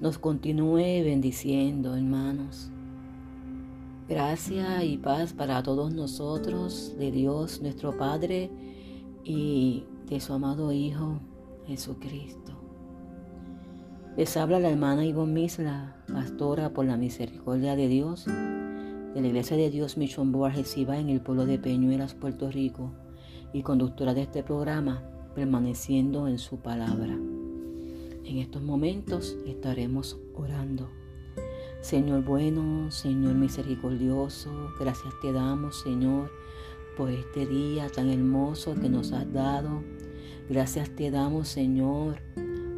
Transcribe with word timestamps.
Nos 0.00 0.18
continúe 0.18 1.02
bendiciendo, 1.04 1.96
hermanos. 1.96 2.70
Gracia 4.06 4.84
y 4.84 4.98
paz 4.98 5.32
para 5.32 5.62
todos 5.62 5.94
nosotros, 5.94 6.94
de 6.98 7.10
Dios 7.10 7.62
nuestro 7.62 7.96
Padre 7.96 8.50
y 9.24 9.84
de 10.06 10.20
su 10.20 10.34
amado 10.34 10.70
Hijo 10.70 11.18
Jesucristo. 11.66 12.52
Les 14.18 14.36
habla 14.36 14.60
la 14.60 14.68
hermana 14.68 15.06
Ivonne 15.06 15.32
Misla, 15.32 15.96
pastora 16.12 16.74
por 16.74 16.84
la 16.84 16.98
misericordia 16.98 17.74
de 17.74 17.88
Dios, 17.88 18.26
de 18.26 19.20
la 19.20 19.26
Iglesia 19.26 19.56
de 19.56 19.70
Dios 19.70 19.96
Mission 19.96 20.30
Board 20.30 20.56
en 20.88 21.08
el 21.08 21.22
pueblo 21.22 21.46
de 21.46 21.58
Peñuelas, 21.58 22.12
Puerto 22.12 22.50
Rico, 22.50 22.92
y 23.54 23.62
conductora 23.62 24.12
de 24.12 24.22
este 24.22 24.42
programa, 24.42 25.02
permaneciendo 25.34 26.28
en 26.28 26.38
su 26.38 26.58
palabra. 26.58 27.18
En 28.26 28.38
estos 28.38 28.60
momentos 28.60 29.36
estaremos 29.46 30.18
orando. 30.34 30.88
Señor 31.80 32.24
bueno, 32.24 32.90
Señor 32.90 33.36
misericordioso, 33.36 34.50
gracias 34.80 35.14
te 35.22 35.32
damos, 35.32 35.80
Señor, 35.80 36.32
por 36.96 37.08
este 37.08 37.46
día 37.46 37.88
tan 37.88 38.10
hermoso 38.10 38.74
que 38.74 38.88
nos 38.88 39.12
has 39.12 39.32
dado. 39.32 39.84
Gracias 40.50 40.90
te 40.90 41.12
damos, 41.12 41.46
Señor, 41.46 42.16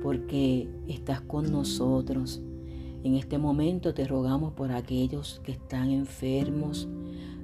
porque 0.03 0.69
estás 0.87 1.23
con 1.23 1.51
nosotros. 1.51 2.43
En 3.03 3.15
este 3.15 3.39
momento 3.39 3.95
te 3.95 4.07
rogamos 4.07 4.53
por 4.53 4.71
aquellos 4.71 5.41
que 5.45 5.53
están 5.53 5.91
enfermos, 5.91 6.87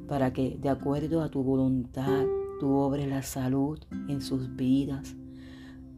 para 0.07 0.31
que 0.35 0.59
de 0.61 0.69
acuerdo 0.69 1.23
a 1.23 1.31
tu 1.31 1.43
voluntad 1.43 2.27
tú 2.61 2.71
obres 2.75 3.09
la 3.09 3.23
salud 3.23 3.79
en 4.09 4.21
sus 4.21 4.55
vidas, 4.57 5.17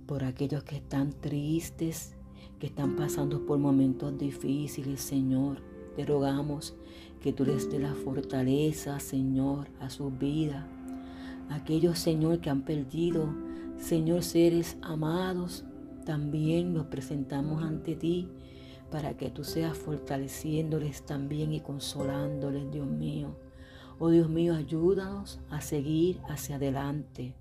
por 0.07 0.25
aquellos 0.25 0.63
que 0.63 0.77
están 0.77 1.13
tristes, 1.13 2.15
que 2.59 2.67
están 2.67 2.97
pasando 2.97 3.45
por 3.45 3.59
momentos 3.59 4.17
difíciles, 4.19 5.01
Señor. 5.01 5.63
Te 5.95 6.05
rogamos 6.05 6.75
que 7.21 7.33
tú 7.33 7.45
les 7.45 7.71
dé 7.71 7.79
la 7.79 7.95
fortaleza, 7.95 9.01
Señor, 9.01 9.69
a 9.81 9.91
su 9.91 10.11
vida. 10.11 10.67
Aquellos, 11.51 11.99
Señor, 11.99 12.41
que 12.41 12.51
han 12.51 12.63
perdido, 12.63 13.35
Señor, 13.79 14.23
seres 14.23 14.77
amados, 14.83 15.65
también 16.05 16.73
los 16.73 16.87
presentamos 16.87 17.63
ante 17.63 17.97
ti 17.97 18.29
para 18.91 19.17
que 19.17 19.31
tú 19.31 19.43
seas 19.45 19.77
fortaleciéndoles 19.77 21.03
también 21.03 21.53
y 21.53 21.61
consolándoles, 21.61 22.71
Dios 22.71 22.87
mío. 22.87 23.37
Oh 23.99 24.11
Dios 24.11 24.29
mío, 24.29 24.55
ayúdanos 24.55 25.41
a 25.51 25.61
seguir 25.61 26.21
hacia 26.29 26.57
adelante. 26.57 27.35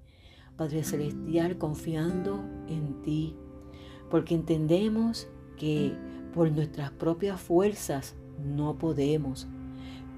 Padre 0.58 0.84
Celestial, 0.84 1.58
confiando 1.58 2.39
en 2.67 3.02
ti, 3.02 3.36
porque 4.09 4.36
entendemos 4.36 5.28
que 5.58 5.94
por 6.34 6.52
nuestras 6.52 6.92
propias 6.92 7.39
fuerzas 7.42 8.16
no 8.44 8.78
podemos. 8.78 9.48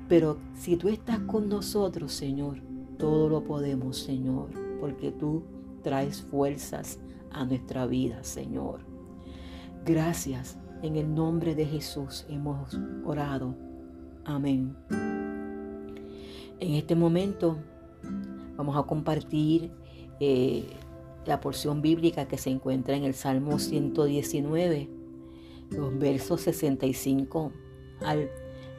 Pero 0.08 0.38
si 0.56 0.78
tú 0.78 0.90
estás 0.90 1.20
con 1.20 1.50
nosotros, 1.50 2.14
Señor, 2.14 2.62
todo 2.98 3.30
lo 3.30 3.44
podemos, 3.44 3.98
Señor, 3.98 4.50
porque 4.80 5.12
tú 5.12 5.44
traes 5.84 6.22
fuerzas 6.22 7.00
a 7.32 7.46
nuestra 7.46 7.86
vida, 7.86 8.24
Señor. 8.24 8.82
Gracias. 9.86 10.58
En 10.84 10.96
el 10.96 11.14
nombre 11.16 11.56
de 11.56 11.66
Jesús 11.66 12.26
hemos 12.30 12.78
orado. 13.04 13.56
Amén. 14.26 14.76
En 16.60 16.74
este 16.74 16.96
momento 16.96 17.58
vamos 18.56 18.78
a 18.78 18.84
compartir 18.84 19.72
eh, 20.20 20.66
la 21.26 21.42
porción 21.42 21.82
bíblica 21.82 22.28
que 22.28 22.38
se 22.38 22.50
encuentra 22.50 22.96
en 22.96 23.04
el 23.04 23.14
Salmo 23.14 23.60
119, 23.60 24.90
los 25.72 26.00
versos 26.00 26.42
65 26.42 27.52
al 28.02 28.30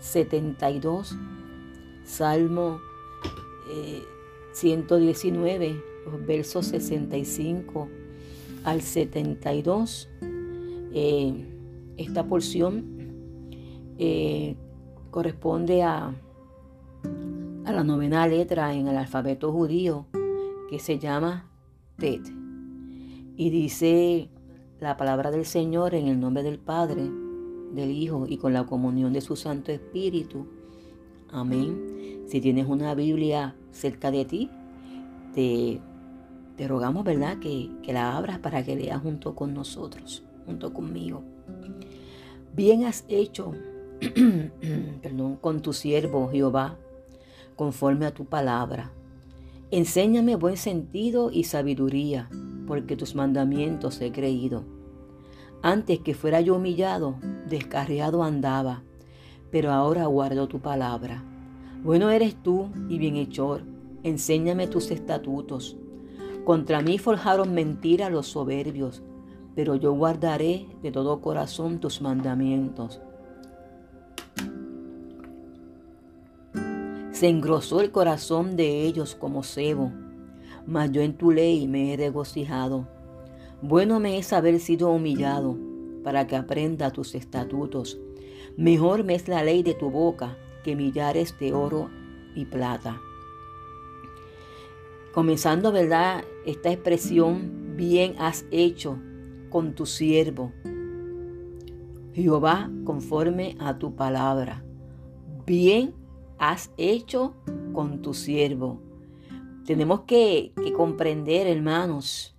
72. 0.00 1.16
Salmo 2.04 2.80
119, 4.52 5.66
eh, 5.66 5.82
los 6.06 6.26
versos 6.26 6.66
65 6.66 7.88
al 8.64 8.80
72. 8.80 10.08
Eh, 10.94 11.44
esta 11.98 12.26
porción 12.26 12.84
eh, 13.98 14.56
corresponde 15.10 15.82
a, 15.82 16.14
a 17.64 17.72
la 17.72 17.84
novena 17.84 18.26
letra 18.26 18.72
en 18.72 18.88
el 18.88 18.96
alfabeto 18.96 19.52
judío 19.52 20.06
que 20.68 20.78
se 20.78 20.98
llama 20.98 21.48
Tet. 21.96 22.22
Y 23.36 23.50
dice 23.50 24.28
la 24.80 24.96
palabra 24.96 25.30
del 25.30 25.44
Señor 25.44 25.94
en 25.94 26.08
el 26.08 26.20
nombre 26.20 26.42
del 26.42 26.58
Padre, 26.58 27.10
del 27.72 27.90
Hijo 27.90 28.26
y 28.28 28.36
con 28.36 28.52
la 28.52 28.64
comunión 28.64 29.12
de 29.12 29.20
su 29.20 29.36
Santo 29.36 29.72
Espíritu. 29.72 30.46
Amén. 31.30 32.24
Si 32.26 32.40
tienes 32.40 32.66
una 32.66 32.94
Biblia 32.94 33.56
cerca 33.70 34.10
de 34.10 34.24
ti, 34.24 34.50
te, 35.34 35.80
rogamos, 36.66 37.04
¿verdad?, 37.04 37.38
que, 37.38 37.70
que 37.82 37.92
la 37.92 38.16
abras 38.16 38.38
para 38.38 38.64
que 38.64 38.76
leas 38.76 39.00
junto 39.00 39.34
con 39.34 39.54
nosotros, 39.54 40.24
junto 40.46 40.72
conmigo. 40.72 41.22
Bien 42.54 42.84
has 42.84 43.04
hecho, 43.08 43.52
con 45.40 45.62
tu 45.62 45.72
siervo 45.72 46.28
Jehová, 46.28 46.76
conforme 47.56 48.06
a 48.06 48.14
tu 48.14 48.24
palabra. 48.24 48.92
Enséñame 49.70 50.36
buen 50.36 50.56
sentido 50.56 51.30
y 51.30 51.44
sabiduría, 51.44 52.30
porque 52.66 52.96
tus 52.96 53.14
mandamientos 53.14 54.00
he 54.00 54.10
creído. 54.12 54.64
Antes 55.60 55.98
que 55.98 56.14
fuera 56.14 56.40
yo 56.40 56.56
humillado, 56.56 57.16
descarriado 57.46 58.24
andaba, 58.24 58.82
pero 59.50 59.70
ahora 59.70 60.06
guardo 60.06 60.48
tu 60.48 60.60
palabra. 60.60 61.22
Bueno 61.84 62.08
eres 62.08 62.34
tú 62.42 62.70
y 62.88 62.96
bienhechor, 62.96 63.60
enséñame 64.04 64.68
tus 64.68 64.90
estatutos. 64.90 65.76
Contra 66.46 66.80
mí 66.80 66.96
forjaron 66.96 67.52
mentira 67.52 68.08
los 68.08 68.26
soberbios, 68.26 69.02
pero 69.54 69.74
yo 69.74 69.92
guardaré 69.92 70.66
de 70.82 70.90
todo 70.92 71.20
corazón 71.20 71.78
tus 71.78 72.00
mandamientos. 72.00 73.02
Se 77.18 77.26
engrosó 77.26 77.80
el 77.80 77.90
corazón 77.90 78.54
de 78.54 78.82
ellos 78.84 79.16
como 79.16 79.42
cebo, 79.42 79.90
mas 80.68 80.92
yo 80.92 81.02
en 81.02 81.14
tu 81.14 81.32
ley 81.32 81.66
me 81.66 81.92
he 81.92 81.96
regocijado. 81.96 82.86
Bueno 83.60 83.98
me 83.98 84.18
es 84.18 84.32
haber 84.32 84.60
sido 84.60 84.92
humillado, 84.92 85.58
para 86.04 86.28
que 86.28 86.36
aprenda 86.36 86.92
tus 86.92 87.16
estatutos. 87.16 87.98
Mejor 88.56 89.02
me 89.02 89.16
es 89.16 89.26
la 89.26 89.42
ley 89.42 89.64
de 89.64 89.74
tu 89.74 89.90
boca 89.90 90.36
que 90.62 90.76
millares 90.76 91.36
de 91.40 91.52
oro 91.52 91.90
y 92.36 92.44
plata. 92.44 93.00
Comenzando, 95.12 95.72
¿verdad? 95.72 96.22
Esta 96.46 96.70
expresión, 96.70 97.74
bien 97.76 98.14
has 98.20 98.44
hecho 98.52 98.96
con 99.50 99.74
tu 99.74 99.86
siervo. 99.86 100.52
Jehová, 102.12 102.70
conforme 102.84 103.56
a 103.58 103.76
tu 103.76 103.96
palabra. 103.96 104.62
Bien 105.46 105.98
has 106.38 106.70
hecho 106.76 107.34
con 107.72 108.02
tu 108.02 108.14
siervo. 108.14 108.80
Tenemos 109.64 110.00
que, 110.02 110.52
comprender, 110.76 111.46
hermanos, 111.46 112.34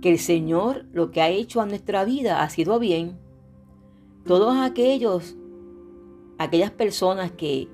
que 0.00 0.10
el 0.10 0.18
Señor 0.18 0.86
lo 0.92 1.10
que 1.10 1.20
ha 1.20 1.28
hecho 1.28 1.60
a 1.60 1.66
nuestra 1.66 2.04
vida 2.04 2.42
ha 2.42 2.48
sido 2.50 2.78
bien. 2.78 3.18
Todos 4.24 4.56
aquellos, 4.56 5.36
aquellas 6.38 6.70
personas 6.70 7.32
que, 7.32 7.68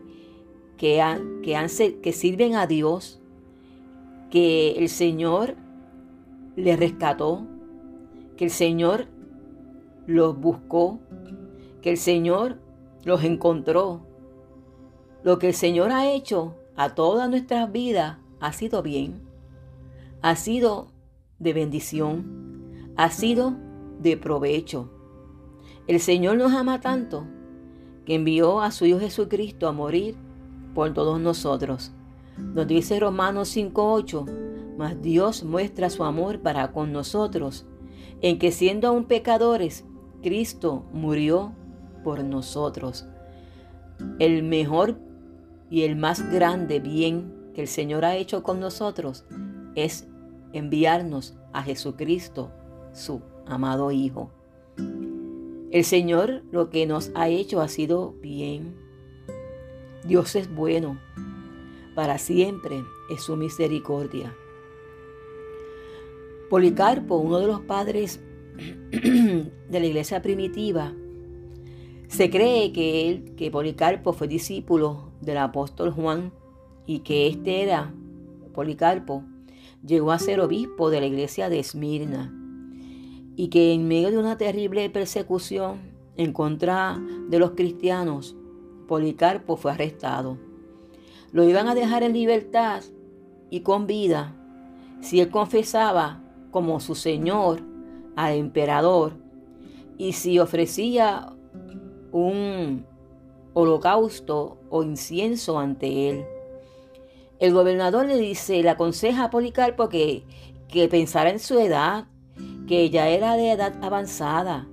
que, 0.79 1.03
han, 1.03 1.43
que, 1.43 1.57
han, 1.57 1.69
que 2.03 2.13
sirven 2.13 2.55
a 2.55 2.67
Dios, 2.67 3.21
que 4.31 4.73
el 4.73 4.89
Señor 4.89 5.57
les 6.57 6.79
rescató, 6.79 7.47
que 8.37 8.45
el 8.45 8.51
Señor 8.51 9.09
los 10.07 10.39
buscó, 10.39 11.01
que 11.83 11.91
el 11.91 11.99
Señor 11.99 12.59
los 13.05 13.23
encontró, 13.23 14.08
lo 15.23 15.39
que 15.39 15.49
el 15.49 15.55
Señor 15.55 15.91
ha 15.91 16.11
hecho 16.11 16.55
a 16.77 16.95
todas 16.95 17.29
nuestras 17.29 17.71
vidas 17.73 18.19
ha 18.41 18.53
sido 18.53 18.83
bien, 18.83 19.21
ha 20.23 20.37
sido 20.37 20.93
de 21.39 21.53
bendición, 21.53 22.93
ha 22.97 23.11
sido 23.11 23.57
de 24.01 24.17
provecho. 24.17 24.91
El 25.87 26.01
Señor 26.01 26.37
nos 26.37 26.53
ama 26.53 26.81
tanto 26.81 27.27
que 28.05 28.15
envió 28.15 28.61
a 28.61 28.71
su 28.71 28.87
Hijo 28.87 29.01
Jesucristo 29.01 29.69
a 29.69 29.73
morir 29.73 30.17
por 30.75 30.93
todos 30.95 31.21
nosotros. 31.21 31.93
Nos 32.37 32.67
dice 32.67 33.01
Romanos 33.01 33.57
5.8, 33.57 34.77
mas 34.77 35.03
Dios 35.03 35.43
muestra 35.43 35.91
su 35.91 36.05
amor 36.05 36.41
para 36.41 36.71
con 36.71 36.93
nosotros, 36.93 37.67
en 38.21 38.39
que 38.39 38.53
siendo 38.53 38.89
aún 38.89 39.07
pecadores, 39.07 39.85
Cristo 40.23 40.85
murió 40.93 41.53
por 42.05 42.23
nosotros. 42.23 43.07
El 44.19 44.45
mejor 44.45 45.08
y 45.71 45.83
el 45.83 45.97
más 45.97 46.31
grande 46.31 46.81
bien 46.81 47.51
que 47.55 47.63
el 47.63 47.69
Señor 47.69 48.05
ha 48.05 48.17
hecho 48.17 48.43
con 48.43 48.61
nosotros 48.61 49.25
es 49.75 50.07
enviarnos 50.53 51.37
a 51.53 51.63
Jesucristo, 51.63 52.51
su 52.93 53.23
amado 53.47 53.91
Hijo. 53.91 54.31
El 55.71 55.85
Señor 55.85 56.43
lo 56.51 56.71
que 56.71 56.87
nos 56.87 57.11
ha 57.15 57.29
hecho 57.29 57.61
ha 57.61 57.69
sido 57.69 58.13
bien. 58.21 58.75
Dios 60.05 60.35
es 60.37 60.53
bueno. 60.53 60.99
Para 61.95 62.19
siempre 62.19 62.83
es 63.11 63.23
su 63.23 63.37
misericordia. 63.37 64.35
Policarpo, 66.49 67.17
uno 67.17 67.41
de 67.41 67.47
los 67.47 67.61
padres 67.61 68.21
de 68.91 69.51
la 69.71 69.85
iglesia 69.87 70.23
primitiva, 70.23 70.95
se 72.09 72.31
cree 72.31 72.73
que 72.73 73.09
él, 73.09 73.35
que 73.37 73.51
Policarpo 73.51 74.13
fue 74.13 74.29
discípulo 74.29 75.13
del 75.21 75.39
apóstol 75.39 75.91
Juan 75.91 76.33
y 76.87 77.01
que 77.01 77.27
este 77.29 77.63
era, 77.63 77.95
Policarpo, 78.55 79.23
llegó 79.87 80.11
a 80.11 80.19
ser 80.19 80.41
obispo 80.41 80.91
de 80.91 81.01
la 81.01 81.07
iglesia 81.07 81.49
de 81.49 81.61
Esmirna 81.61 82.35
y 83.37 83.49
que 83.49 83.73
en 83.73 83.87
medio 83.87 84.11
de 84.11 84.19
una 84.19 84.37
terrible 84.39 84.89
persecución 84.91 85.79
en 86.17 86.33
contra 86.33 86.99
de 87.29 87.39
los 87.39 87.53
cristianos, 87.53 88.35
Policarpo 88.89 89.57
fue 89.57 89.71
arrestado. 89.71 90.39
Lo 91.31 91.45
iban 91.45 91.69
a 91.69 91.75
dejar 91.75 92.03
en 92.03 92.15
libertad 92.15 92.83
y 93.51 93.61
con 93.61 93.87
vida 93.87 94.35
si 95.03 95.21
él 95.21 95.29
confesaba 95.29 96.23
como 96.51 96.81
su 96.81 96.95
señor 96.95 97.61
al 98.17 98.35
emperador 98.35 99.13
y 99.99 100.15
si 100.15 100.39
ofrecía 100.39 101.35
un 102.13 102.87
holocausto 103.55 104.59
o 104.71 104.83
incienso 104.83 105.59
ante 105.59 106.11
él. 106.11 106.25
El 107.39 107.53
gobernador 107.53 108.07
le 108.07 108.17
dice, 108.17 108.63
le 108.63 108.71
aconseja 108.71 109.25
a 109.25 109.31
Policarpo 109.31 109.89
que, 109.89 110.25
que 110.69 110.89
pensara 110.89 111.31
en 111.31 111.39
su 111.39 111.59
edad, 111.59 112.07
que 112.67 112.91
ya 112.91 113.09
era 113.09 113.37
de 113.37 113.53
edad 113.53 113.75
avanzada, 113.83 114.69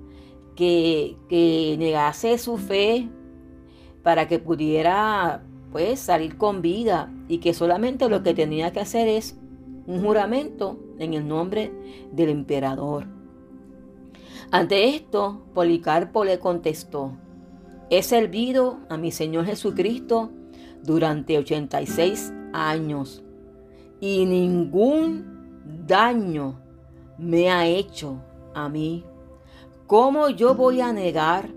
que, 0.55 1.17
que 1.29 1.75
negase 1.77 2.37
su 2.37 2.57
fe 2.57 3.09
para 4.03 4.27
que 4.27 4.39
pudiera 4.39 5.43
pues 5.71 5.99
salir 5.99 6.37
con 6.37 6.61
vida 6.61 7.11
y 7.27 7.39
que 7.39 7.53
solamente 7.53 8.07
lo 8.07 8.23
que 8.23 8.33
tenía 8.33 8.71
que 8.71 8.79
hacer 8.79 9.07
es 9.07 9.37
un 9.87 10.01
juramento 10.03 10.79
en 10.99 11.13
el 11.13 11.27
nombre 11.27 11.71
del 12.11 12.29
emperador. 12.29 13.07
Ante 14.51 14.95
esto, 14.95 15.43
Policarpo 15.53 16.23
le 16.23 16.39
contestó, 16.39 17.13
he 17.89 18.01
servido 18.03 18.79
a 18.89 18.97
mi 18.97 19.11
Señor 19.11 19.45
Jesucristo 19.45 20.31
durante 20.83 21.37
86 21.37 22.33
años 22.53 23.23
y 23.99 24.25
ningún 24.25 25.63
daño 25.85 26.59
me 27.17 27.49
ha 27.49 27.67
hecho 27.67 28.21
a 28.53 28.69
mí. 28.69 29.03
¿Cómo 29.87 30.29
yo 30.29 30.55
voy 30.55 30.81
a 30.81 30.91
negar 30.91 31.49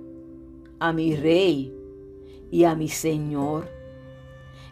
a 0.78 0.92
mi 0.92 1.16
rey 1.16 1.74
y 2.50 2.64
a 2.64 2.74
mi 2.74 2.88
Señor? 2.88 3.68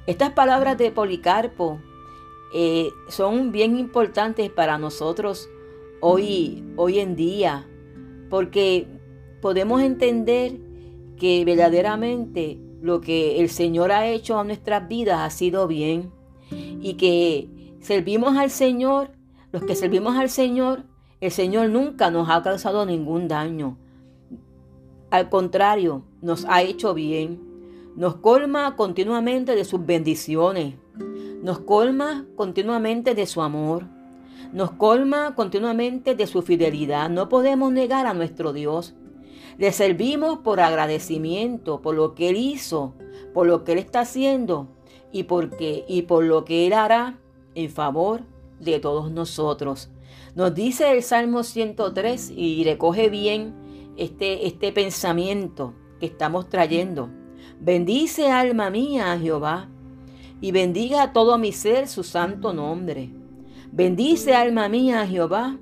Estas 0.06 0.32
palabras 0.32 0.78
de 0.78 0.90
Policarpo 0.90 1.80
eh, 2.54 2.90
son 3.08 3.50
bien 3.50 3.78
importantes 3.78 4.50
para 4.50 4.78
nosotros 4.78 5.48
hoy, 6.00 6.64
hoy 6.76 7.00
en 7.00 7.16
día, 7.16 7.66
porque 8.30 8.86
podemos 9.40 9.82
entender 9.82 10.65
que 11.16 11.44
verdaderamente 11.44 12.58
lo 12.80 13.00
que 13.00 13.40
el 13.40 13.48
Señor 13.48 13.92
ha 13.92 14.06
hecho 14.06 14.38
a 14.38 14.44
nuestras 14.44 14.86
vidas 14.88 15.20
ha 15.20 15.30
sido 15.30 15.66
bien 15.66 16.12
y 16.50 16.94
que 16.94 17.76
servimos 17.80 18.36
al 18.36 18.50
Señor, 18.50 19.10
los 19.52 19.64
que 19.64 19.74
servimos 19.74 20.16
al 20.16 20.28
Señor, 20.28 20.84
el 21.20 21.30
Señor 21.30 21.70
nunca 21.70 22.10
nos 22.10 22.28
ha 22.28 22.42
causado 22.42 22.84
ningún 22.84 23.28
daño. 23.28 23.78
Al 25.10 25.30
contrario, 25.30 26.04
nos 26.20 26.44
ha 26.48 26.62
hecho 26.62 26.92
bien. 26.92 27.40
Nos 27.96 28.16
colma 28.16 28.76
continuamente 28.76 29.54
de 29.54 29.64
sus 29.64 29.84
bendiciones. 29.86 30.74
Nos 31.42 31.60
colma 31.60 32.26
continuamente 32.36 33.14
de 33.14 33.26
su 33.26 33.40
amor. 33.40 33.86
Nos 34.52 34.72
colma 34.72 35.34
continuamente 35.34 36.14
de 36.14 36.26
su 36.26 36.42
fidelidad. 36.42 37.08
No 37.08 37.28
podemos 37.28 37.72
negar 37.72 38.06
a 38.06 38.14
nuestro 38.14 38.52
Dios. 38.52 38.94
Le 39.58 39.72
servimos 39.72 40.38
por 40.38 40.60
agradecimiento, 40.60 41.80
por 41.80 41.94
lo 41.94 42.14
que 42.14 42.28
Él 42.28 42.36
hizo, 42.36 42.94
por 43.32 43.46
lo 43.46 43.64
que 43.64 43.72
Él 43.72 43.78
está 43.78 44.00
haciendo 44.00 44.68
y, 45.12 45.24
porque, 45.24 45.84
y 45.88 46.02
por 46.02 46.24
lo 46.24 46.44
que 46.44 46.66
Él 46.66 46.74
hará 46.74 47.18
en 47.54 47.70
favor 47.70 48.22
de 48.60 48.78
todos 48.80 49.10
nosotros. 49.10 49.90
Nos 50.34 50.54
dice 50.54 50.92
el 50.92 51.02
Salmo 51.02 51.42
103 51.42 52.30
y 52.36 52.64
recoge 52.64 53.08
bien 53.08 53.54
este, 53.96 54.46
este 54.46 54.72
pensamiento 54.72 55.72
que 55.98 56.06
estamos 56.06 56.48
trayendo. 56.48 57.08
Bendice 57.58 58.30
alma 58.30 58.68
mía 58.68 59.12
a 59.12 59.18
Jehová 59.18 59.70
y 60.40 60.52
bendiga 60.52 61.02
a 61.02 61.12
todo 61.14 61.38
mi 61.38 61.52
ser 61.52 61.88
su 61.88 62.04
santo 62.04 62.52
nombre. 62.52 63.10
Bendice 63.72 64.34
alma 64.34 64.68
mía 64.68 65.00
a 65.00 65.06
Jehová 65.06 65.58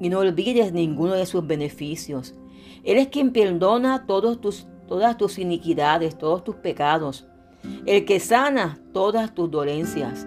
y 0.00 0.08
no 0.08 0.20
olvides 0.20 0.72
ninguno 0.72 1.12
de 1.12 1.26
sus 1.26 1.46
beneficios. 1.46 2.34
Él 2.86 2.98
es 2.98 3.08
quien 3.08 3.32
perdona 3.32 4.06
todos 4.06 4.40
tus, 4.40 4.68
todas 4.86 5.16
tus 5.18 5.40
iniquidades, 5.40 6.16
todos 6.16 6.44
tus 6.44 6.54
pecados. 6.54 7.26
El 7.84 8.04
que 8.04 8.20
sana 8.20 8.78
todas 8.92 9.34
tus 9.34 9.50
dolencias. 9.50 10.24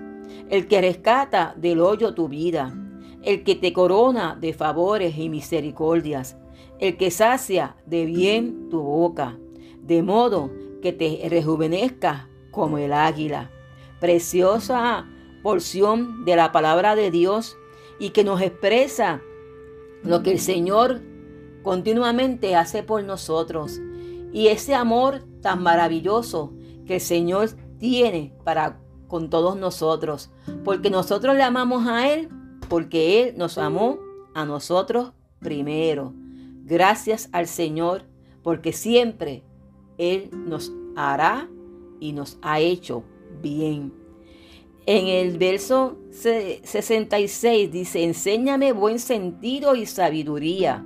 El 0.50 0.68
que 0.68 0.82
rescata 0.82 1.56
del 1.58 1.80
hoyo 1.80 2.14
tu 2.14 2.28
vida. 2.28 2.76
El 3.24 3.46
que 3.46 3.56
te 3.56 3.72
corona 3.72 4.38
de 4.40 4.54
favores 4.54 5.18
y 5.18 5.30
misericordias. 5.30 6.38
El 6.80 6.98
que 6.98 7.12
sacia 7.12 7.78
de 7.86 8.06
bien 8.06 8.68
tu 8.70 8.82
boca. 8.82 9.38
De 9.82 10.04
modo 10.04 10.52
que 10.82 10.92
te 10.92 11.28
rejuvenezca 11.30 12.28
como 12.52 12.78
el 12.78 12.92
águila. 12.92 13.50
Preciosa 14.02 15.08
porción 15.44 16.26
de 16.26 16.36
la 16.36 16.52
palabra 16.52 16.98
de 16.98 17.10
Dios 17.10 17.56
y 18.00 18.10
que 18.10 18.26
nos 18.26 18.42
expresa 18.42 19.22
lo 20.04 20.24
que 20.24 20.32
el 20.34 20.40
Señor 20.40 21.02
continuamente 21.64 22.56
hace 22.56 22.84
por 22.84 23.04
nosotros 23.04 23.80
y 24.32 24.48
ese 24.48 24.76
amor 24.76 25.24
tan 25.42 25.64
maravilloso 25.64 26.54
que 26.86 26.96
el 26.96 27.02
Señor 27.02 27.50
tiene 27.78 28.34
para 28.44 28.80
con 29.08 29.30
todos 29.30 29.58
nosotros, 29.58 30.30
porque 30.64 30.90
nosotros 30.92 31.36
le 31.36 31.42
amamos 31.42 31.88
a 31.88 32.14
Él, 32.14 32.30
porque 32.70 33.24
Él 33.24 33.38
nos 33.38 33.58
amó 33.58 33.98
a 34.36 34.46
nosotros 34.46 35.14
primero. 35.40 36.14
Gracias 36.64 37.28
al 37.32 37.48
Señor, 37.48 38.04
porque 38.44 38.72
siempre 38.72 39.44
Él 39.98 40.30
nos 40.32 40.72
hará 40.96 41.50
y 42.00 42.14
nos 42.14 42.38
ha 42.44 42.60
hecho 42.60 43.04
bien. 43.42 43.92
En 44.86 45.08
el 45.08 45.38
verso 45.38 45.98
66 46.12 47.72
dice, 47.72 48.04
enséñame 48.04 48.74
buen 48.74 49.00
sentido 49.00 49.76
y 49.76 49.86
sabiduría 49.86 50.86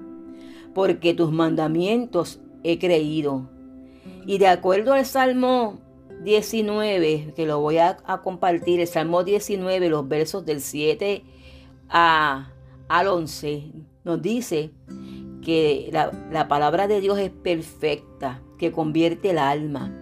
porque 0.74 1.13
tus 1.13 1.32
mandamientos 1.32 2.39
he 2.63 2.80
creído. 2.80 3.50
Y 4.25 4.38
de 4.38 4.48
acuerdo 4.48 4.94
al 4.94 5.06
Salmo 5.06 5.80
19, 6.24 7.34
que 7.36 7.46
lo 7.46 7.60
voy 7.60 7.77
a, 7.77 7.98
compartir, 8.24 8.80
el 8.80 8.88
Salmo 8.88 9.24
19, 9.24 9.89
los 9.89 10.08
versos 10.08 10.46
del 10.46 10.62
7 10.62 11.24
a, 11.89 12.51
al 12.88 13.08
11, 13.08 13.72
nos 14.03 14.22
dice 14.22 14.72
que 15.42 15.89
la, 15.92 16.12
la 16.32 16.48
palabra 16.48 16.88
de 16.88 17.01
Dios 17.01 17.20
es 17.20 17.30
perfecta, 17.30 18.42
que 18.58 18.72
convierte 18.72 19.32
el 19.32 19.38
alma. 19.38 19.94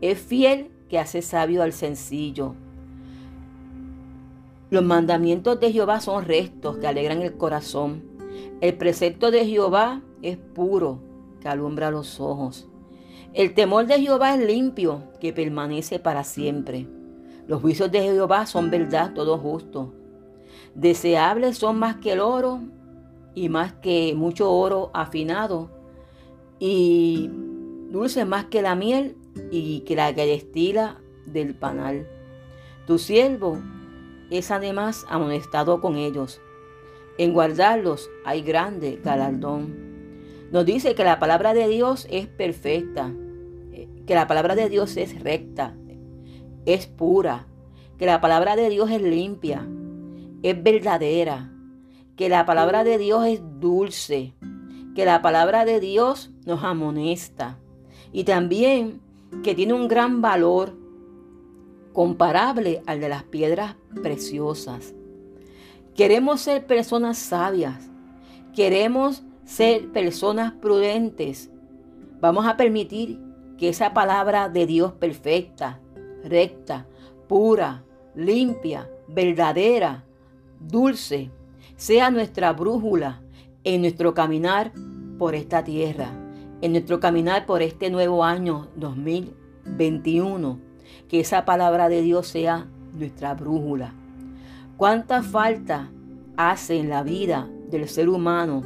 Es 0.00 0.18
fiel 0.18 0.70
que 0.88 0.98
hace 0.98 1.22
sabio 1.22 1.62
al 1.62 1.72
sencillo. 1.72 2.54
Los 4.70 4.84
mandamientos 4.84 5.58
de 5.60 5.72
Jehová 5.72 6.00
son 6.00 6.24
restos 6.24 6.78
que 6.78 6.86
alegran 6.86 7.22
el 7.22 7.36
corazón. 7.36 8.04
El 8.60 8.76
precepto 8.76 9.30
de 9.30 9.46
Jehová 9.46 10.02
es 10.22 10.36
puro, 10.36 11.00
que 11.40 11.48
alumbra 11.48 11.90
los 11.90 12.20
ojos. 12.20 12.68
El 13.34 13.54
temor 13.54 13.86
de 13.86 14.00
Jehová 14.00 14.34
es 14.34 14.46
limpio, 14.46 15.02
que 15.20 15.32
permanece 15.32 15.98
para 15.98 16.24
siempre. 16.24 16.86
Los 17.46 17.60
juicios 17.60 17.92
de 17.92 18.02
Jehová 18.02 18.46
son 18.46 18.70
verdad, 18.70 19.12
todo 19.14 19.38
justo. 19.38 19.92
Deseables 20.74 21.58
son 21.58 21.78
más 21.78 21.96
que 21.96 22.12
el 22.12 22.20
oro 22.20 22.60
y 23.34 23.48
más 23.48 23.74
que 23.74 24.14
mucho 24.16 24.50
oro 24.50 24.90
afinado 24.94 25.70
y 26.58 27.30
dulce 27.90 28.24
más 28.24 28.46
que 28.46 28.62
la 28.62 28.74
miel 28.74 29.16
y 29.50 29.80
que 29.80 29.96
la 29.96 30.14
que 30.14 30.26
destila 30.26 30.98
del 31.26 31.54
panal. 31.54 32.06
Tu 32.86 32.98
siervo 32.98 33.58
es 34.30 34.50
además 34.50 35.04
amonestado 35.08 35.80
con 35.80 35.96
ellos. 35.96 36.40
En 37.18 37.32
guardarlos 37.32 38.10
hay 38.24 38.42
grande 38.42 39.00
galardón. 39.02 39.86
Nos 40.52 40.66
dice 40.66 40.94
que 40.94 41.04
la 41.04 41.18
palabra 41.18 41.54
de 41.54 41.66
Dios 41.68 42.06
es 42.10 42.26
perfecta, 42.26 43.12
que 44.06 44.14
la 44.14 44.26
palabra 44.26 44.54
de 44.54 44.68
Dios 44.68 44.96
es 44.96 45.20
recta, 45.20 45.74
es 46.66 46.86
pura, 46.86 47.46
que 47.98 48.06
la 48.06 48.20
palabra 48.20 48.54
de 48.56 48.68
Dios 48.68 48.90
es 48.90 49.02
limpia, 49.02 49.66
es 50.42 50.62
verdadera, 50.62 51.52
que 52.16 52.28
la 52.28 52.46
palabra 52.46 52.84
de 52.84 52.98
Dios 52.98 53.26
es 53.26 53.40
dulce, 53.60 54.34
que 54.94 55.04
la 55.04 55.22
palabra 55.22 55.64
de 55.64 55.80
Dios 55.80 56.30
nos 56.44 56.64
amonesta 56.64 57.58
y 58.12 58.24
también 58.24 59.00
que 59.42 59.54
tiene 59.54 59.74
un 59.74 59.88
gran 59.88 60.22
valor 60.22 60.74
comparable 61.92 62.82
al 62.86 63.00
de 63.00 63.08
las 63.08 63.24
piedras 63.24 63.76
preciosas. 64.02 64.95
Queremos 65.96 66.42
ser 66.42 66.66
personas 66.66 67.16
sabias, 67.16 67.88
queremos 68.54 69.22
ser 69.46 69.88
personas 69.92 70.52
prudentes. 70.52 71.50
Vamos 72.20 72.44
a 72.44 72.58
permitir 72.58 73.18
que 73.56 73.70
esa 73.70 73.94
palabra 73.94 74.50
de 74.50 74.66
Dios 74.66 74.92
perfecta, 74.92 75.80
recta, 76.22 76.86
pura, 77.28 77.82
limpia, 78.14 78.90
verdadera, 79.08 80.04
dulce, 80.60 81.30
sea 81.76 82.10
nuestra 82.10 82.52
brújula 82.52 83.22
en 83.64 83.80
nuestro 83.80 84.12
caminar 84.12 84.72
por 85.18 85.34
esta 85.34 85.64
tierra, 85.64 86.10
en 86.60 86.72
nuestro 86.72 87.00
caminar 87.00 87.46
por 87.46 87.62
este 87.62 87.88
nuevo 87.88 88.22
año 88.22 88.68
2021. 88.76 90.60
Que 91.08 91.20
esa 91.20 91.46
palabra 91.46 91.88
de 91.88 92.02
Dios 92.02 92.26
sea 92.26 92.66
nuestra 92.92 93.32
brújula. 93.32 93.94
¿Cuánta 94.76 95.22
falta 95.22 95.90
hace 96.36 96.78
en 96.78 96.88
la 96.88 97.02
vida 97.02 97.48
del 97.70 97.88
ser 97.88 98.08
humano 98.08 98.62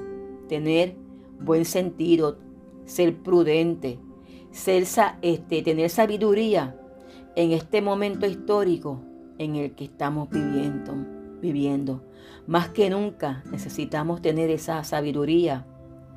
tener 0.49 0.97
buen 1.41 1.65
sentido, 1.65 2.39
ser 2.85 3.17
prudente, 3.17 3.99
este, 5.23 5.63
tener 5.63 5.91
sabiduría 5.91 6.77
en 7.37 7.53
este 7.53 7.81
momento 7.81 8.27
histórico 8.27 9.01
en 9.39 9.57
el 9.57 9.75
que 9.75 9.85
estamos 9.85 10.29
viviendo, 10.29 10.95
viviendo. 11.41 12.03
Más 12.47 12.69
que 12.71 12.91
nunca 12.91 13.43
necesitamos 13.51 14.21
tener 14.21 14.51
esa 14.51 14.83
sabiduría 14.85 15.65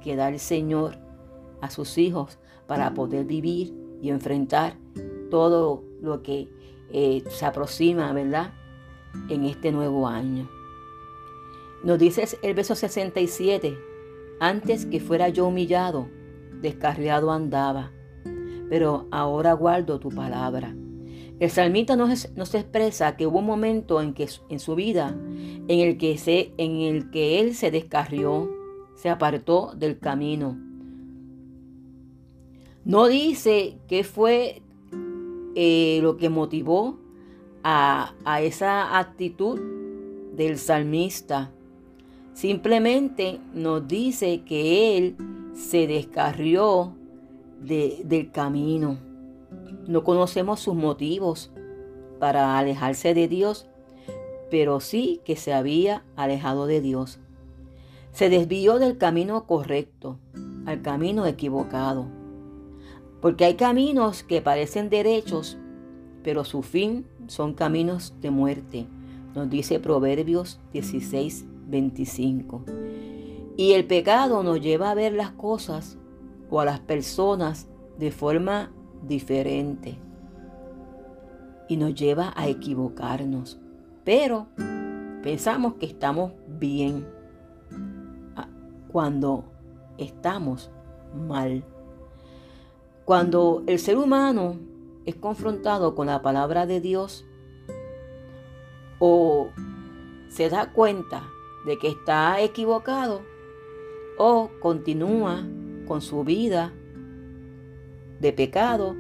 que 0.02 0.16
da 0.16 0.30
el 0.30 0.40
Señor 0.40 0.98
a 1.62 1.70
sus 1.70 1.98
hijos 1.98 2.40
para 2.68 2.94
poder 2.94 3.26
vivir 3.26 3.74
y 4.02 4.10
enfrentar 4.10 4.76
todo 5.30 5.84
lo 6.02 6.22
que 6.24 6.50
eh, 6.92 7.24
se 7.30 7.46
aproxima, 7.46 8.12
¿verdad? 8.12 8.54
En 9.30 9.46
este 9.46 9.72
nuevo 9.72 10.08
año. 10.08 10.50
Nos 11.84 12.00
dice 12.00 12.26
el 12.42 12.54
verso 12.54 12.76
67, 12.76 13.78
antes 14.40 14.86
que 14.86 15.00
fuera 15.00 15.30
yo 15.30 15.48
humillado, 15.48 16.08
descarriado 16.62 17.32
andaba, 17.32 17.92
pero 18.70 19.08
ahora 19.12 19.54
guardo 19.54 20.00
tu 20.00 20.10
palabra. 20.10 20.76
El 21.40 21.50
salmista 21.50 21.96
nos, 21.96 22.26
expresa 22.56 23.18
que 23.18 23.28
hubo 23.28 23.40
un 23.40 23.46
momento 23.46 24.02
en, 24.02 24.14
que, 24.14 24.30
en 24.50 24.60
su 24.60 24.76
vida 24.76 25.16
en 25.68 25.80
el, 25.80 25.98
que 25.98 26.18
se, 26.18 26.54
en 26.58 26.78
el 26.82 27.12
que 27.12 27.42
él 27.42 27.54
se 27.56 27.70
descarrió, 27.70 28.50
se 28.96 29.10
apartó 29.10 29.74
del 29.76 30.00
camino. 30.00 30.58
No 32.86 33.08
dice 33.08 33.78
qué 33.88 34.04
fue 34.04 34.62
eh, 35.56 36.00
lo 36.02 36.18
que 36.18 36.30
motivó 36.30 37.03
a, 37.64 38.14
esa 38.42 39.00
actitud 39.00 39.60
del 40.36 40.58
salmista. 40.58 41.52
Simplemente 42.34 43.40
nos 43.54 43.88
dice 43.88 44.44
que 44.44 44.98
él 44.98 45.16
se 45.54 45.88
descarrió 45.88 46.96
del 47.62 48.32
camino. 48.32 48.98
No 49.88 50.04
conocemos 50.04 50.60
sus 50.60 50.76
motivos 50.76 51.52
para 52.20 52.58
alejarse 52.58 53.14
de 53.14 53.28
Dios, 53.28 53.68
pero 54.50 54.80
sí 54.80 55.22
que 55.26 55.36
se 55.36 55.54
había 55.54 56.04
alejado 56.16 56.68
de 56.68 56.82
Dios. 56.82 57.20
Se 58.12 58.30
desvió 58.30 58.80
del 58.80 58.98
camino 58.98 59.46
correcto 59.46 60.20
al 60.66 60.82
camino 60.82 61.26
equivocado. 61.26 62.08
Porque 63.22 63.46
hay 63.46 63.56
caminos 63.56 64.24
que 64.24 64.42
parecen 64.42 64.90
derechos, 64.90 65.58
pero 66.24 66.44
su 66.44 66.62
fin 66.62 67.06
son 67.28 67.54
caminos 67.54 68.14
de 68.22 68.32
muerte, 68.32 68.88
nos 69.36 69.50
dice 69.50 69.80
Proverbios 69.80 70.60
16, 70.74 71.46
25. 71.68 72.64
Y 73.58 73.74
el 73.74 73.86
pecado 73.86 74.44
nos 74.44 74.62
lleva 74.62 74.92
a 74.92 74.96
ver 74.96 75.14
las 75.14 75.32
cosas 75.32 75.98
o 76.50 76.60
a 76.60 76.66
las 76.66 76.80
personas 76.80 77.68
de 77.98 78.12
forma 78.12 78.72
diferente 79.08 79.98
y 81.68 81.78
nos 81.78 81.96
lleva 81.96 82.34
a 82.36 82.48
equivocarnos. 82.48 83.60
Pero 84.04 84.48
pensamos 85.22 85.76
que 85.76 85.86
estamos 85.86 86.34
bien 86.60 87.08
ah, 88.36 88.48
cuando 88.92 89.46
estamos 89.98 90.72
mal. 91.28 91.64
Cuando 93.06 93.64
el 93.68 93.80
ser 93.80 93.98
humano 93.98 94.58
es 95.06 95.16
confrontado 95.16 95.96
con 95.96 96.08
la 96.08 96.22
palabra 96.22 96.66
de 96.66 96.82
Dios 96.82 97.26
o 99.00 99.50
se 100.30 100.50
da 100.50 100.72
cuenta 100.72 101.24
de 101.66 101.78
que 101.78 101.90
está 101.90 102.42
equivocado 102.42 103.22
o 104.18 104.50
continúa 104.62 105.44
con 105.88 106.02
su 106.02 106.24
vida 106.24 106.74
de 108.20 108.34
pecado 108.34 108.96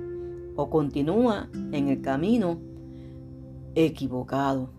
o 0.55 0.69
continúa 0.69 1.49
en 1.71 1.87
el 1.87 2.01
camino 2.01 2.59
equivocado 3.75 4.69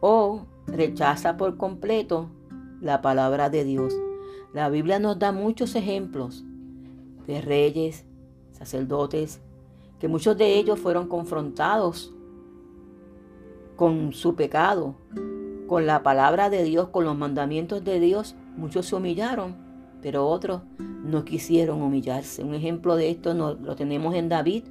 o 0.00 0.46
rechaza 0.66 1.36
por 1.36 1.56
completo 1.56 2.30
la 2.80 3.02
palabra 3.02 3.50
de 3.50 3.64
Dios. 3.64 3.94
La 4.52 4.68
Biblia 4.68 4.98
nos 4.98 5.18
da 5.18 5.32
muchos 5.32 5.74
ejemplos 5.74 6.44
de 7.26 7.40
reyes, 7.40 8.04
sacerdotes, 8.52 9.40
que 10.00 10.08
muchos 10.08 10.36
de 10.36 10.58
ellos 10.58 10.80
fueron 10.80 11.06
confrontados 11.06 12.12
con 13.76 14.12
su 14.12 14.34
pecado, 14.34 14.94
con 15.68 15.86
la 15.86 16.02
palabra 16.02 16.50
de 16.50 16.64
Dios, 16.64 16.88
con 16.88 17.04
los 17.04 17.16
mandamientos 17.16 17.84
de 17.84 18.00
Dios. 18.00 18.34
Muchos 18.56 18.86
se 18.86 18.96
humillaron, 18.96 19.54
pero 20.02 20.26
otros 20.26 20.62
no 20.78 21.24
quisieron 21.24 21.82
humillarse. 21.82 22.42
Un 22.42 22.54
ejemplo 22.54 22.96
de 22.96 23.10
esto 23.10 23.34
lo 23.34 23.76
tenemos 23.76 24.14
en 24.14 24.30
David, 24.30 24.64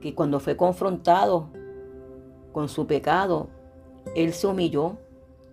que 0.00 0.14
cuando 0.14 0.38
fue 0.38 0.56
confrontado 0.56 1.48
con 2.52 2.68
su 2.68 2.86
pecado, 2.86 3.48
él 4.14 4.32
se 4.32 4.46
humilló, 4.46 4.98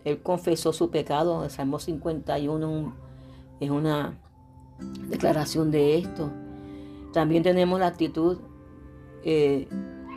él 0.03 0.21
confesó 0.21 0.73
su 0.73 0.91
pecado. 0.91 1.43
El 1.43 1.49
Salmo 1.49 1.79
51 1.79 2.93
es 3.59 3.69
una 3.69 4.19
declaración 5.09 5.71
de 5.71 5.97
esto. 5.97 6.29
También 7.13 7.41
tenemos 7.41 7.79
la 7.79 7.87
actitud 7.87 8.37
eh, 9.25 9.67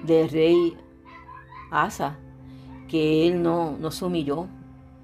del 0.04 0.28
rey 0.28 0.76
Asa, 1.72 2.16
que 2.86 3.26
él 3.26 3.42
no, 3.42 3.76
no 3.78 3.90
se 3.90 4.04
humilló, 4.04 4.46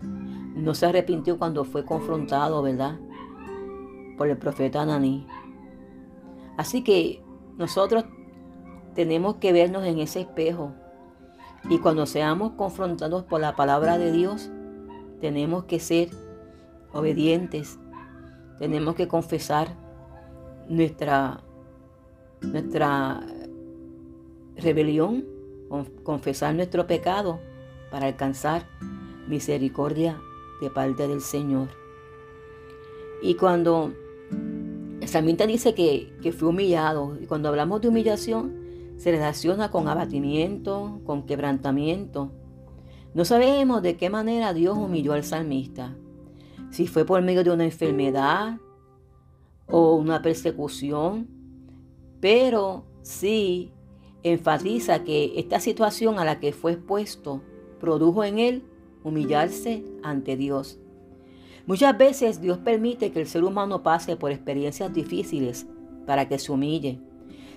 no 0.02 0.74
se 0.74 0.86
arrepintió 0.86 1.38
cuando 1.38 1.64
fue 1.64 1.84
confrontado, 1.84 2.62
¿verdad? 2.62 2.96
por 4.16 4.28
el 4.28 4.36
profeta 4.36 4.82
Ananí. 4.82 5.26
Así 6.56 6.82
que 6.82 7.22
nosotros 7.56 8.04
tenemos 8.94 9.36
que 9.36 9.52
vernos 9.52 9.84
en 9.84 9.98
ese 9.98 10.20
espejo 10.20 10.72
y 11.68 11.78
cuando 11.78 12.06
seamos 12.06 12.52
confrontados 12.52 13.24
por 13.24 13.40
la 13.40 13.56
palabra 13.56 13.98
de 13.98 14.12
Dios, 14.12 14.50
tenemos 15.20 15.64
que 15.64 15.80
ser 15.80 16.10
obedientes, 16.92 17.78
tenemos 18.58 18.94
que 18.94 19.08
confesar 19.08 19.74
nuestra, 20.68 21.40
nuestra 22.40 23.20
rebelión, 24.56 25.24
confesar 26.02 26.54
nuestro 26.54 26.86
pecado 26.86 27.40
para 27.90 28.06
alcanzar 28.06 28.66
misericordia 29.28 30.20
de 30.60 30.70
parte 30.70 31.08
del 31.08 31.20
Señor. 31.20 31.68
Y 33.22 33.34
cuando 33.34 33.92
el 35.04 35.08
salmista 35.08 35.46
dice 35.46 35.74
que, 35.74 36.32
fue 36.32 36.48
humillado. 36.48 37.18
Y 37.20 37.26
cuando 37.26 37.50
hablamos 37.50 37.82
de 37.82 37.88
humillación, 37.88 38.54
se 38.96 39.10
relaciona 39.10 39.70
con 39.70 39.86
abatimiento, 39.86 41.02
con 41.04 41.26
quebrantamiento. 41.26 42.32
No 43.12 43.26
sabemos 43.26 43.82
de 43.82 43.98
qué 43.98 44.08
manera 44.08 44.54
Dios 44.54 44.78
humilló 44.78 45.12
al 45.12 45.22
salmista. 45.22 45.94
Si 46.70 46.86
fue 46.86 47.04
por 47.04 47.20
medio 47.20 47.44
de 47.44 47.50
una 47.50 47.66
enfermedad 47.66 48.58
o 49.66 49.94
una 49.94 50.22
persecución. 50.22 51.28
Pero 52.20 52.86
sí 53.02 53.73
enfatiza 54.24 55.04
que 55.04 55.32
esta 55.36 55.60
situación 55.60 56.18
a 56.18 56.24
la 56.24 56.40
que 56.40 56.52
fue 56.52 56.72
expuesto 56.72 57.42
produjo 57.78 58.24
en 58.24 58.38
él 58.38 58.64
humillarse 59.04 59.84
ante 60.02 60.36
Dios. 60.36 60.78
Muchas 61.66 61.96
veces 61.96 62.40
Dios 62.40 62.58
permite 62.58 63.12
que 63.12 63.20
el 63.20 63.26
ser 63.26 63.44
humano 63.44 63.82
pase 63.82 64.16
por 64.16 64.32
experiencias 64.32 64.92
difíciles 64.92 65.66
para 66.06 66.26
que 66.28 66.38
se 66.38 66.52
humille, 66.52 67.00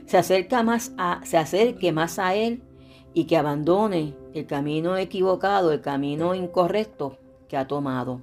se, 0.06 0.18
acerca 0.18 0.64
más 0.64 0.94
a, 0.98 1.22
se 1.24 1.38
acerque 1.38 1.92
más 1.92 2.18
a 2.20 2.34
Él 2.36 2.64
y 3.14 3.26
que 3.26 3.36
abandone 3.36 4.16
el 4.34 4.46
camino 4.46 4.96
equivocado, 4.96 5.72
el 5.72 5.82
camino 5.82 6.36
incorrecto 6.36 7.18
que 7.50 7.58
ha 7.58 7.68
tomado. 7.68 8.22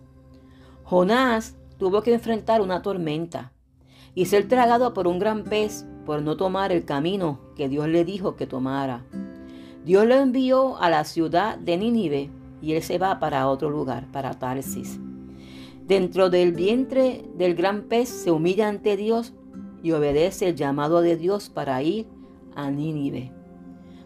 Jonás 0.85 1.57
tuvo 1.79 2.03
que 2.03 2.15
enfrentar 2.15 2.61
una 2.61 2.81
tormenta 2.81 3.53
y 4.15 4.27
ser 4.27 4.49
tragado 4.49 4.95
por 4.95 5.07
un 5.07 5.19
gran 5.19 5.45
pez 5.45 5.85
por 6.05 6.23
no 6.23 6.37
tomar 6.37 6.73
el 6.73 6.85
camino 6.85 7.39
que 7.57 7.69
Dios 7.69 7.89
le 7.89 8.05
dijo 8.05 8.37
que 8.37 8.47
tomara. 8.47 9.05
Dios 9.85 10.07
lo 10.07 10.15
envió 10.15 10.79
a 10.79 10.89
la 10.89 11.05
ciudad 11.05 11.59
de 11.59 11.77
Nínive 11.77 12.31
y 12.63 12.73
él 12.73 12.83
se 12.83 12.99
va 12.99 13.21
para 13.21 13.49
otro 13.49 13.71
lugar, 13.71 14.11
para 14.13 14.39
Tarsis. 14.39 14.99
Dentro 15.87 16.31
del 16.31 16.53
vientre 16.53 17.25
del 17.37 17.55
gran 17.55 17.83
pez 17.83 18.09
se 18.09 18.31
humilla 18.31 18.69
ante 18.69 18.97
Dios 18.97 19.35
y 19.83 19.93
obedece 19.93 20.49
el 20.49 20.55
llamado 20.55 21.03
de 21.03 21.17
Dios 21.17 21.51
para 21.51 21.83
ir 21.83 22.07
a 22.57 22.71
Nínive. 22.71 23.33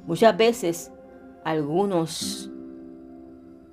Muchas 0.07 0.37
veces 0.37 0.93
algunos 1.45 2.51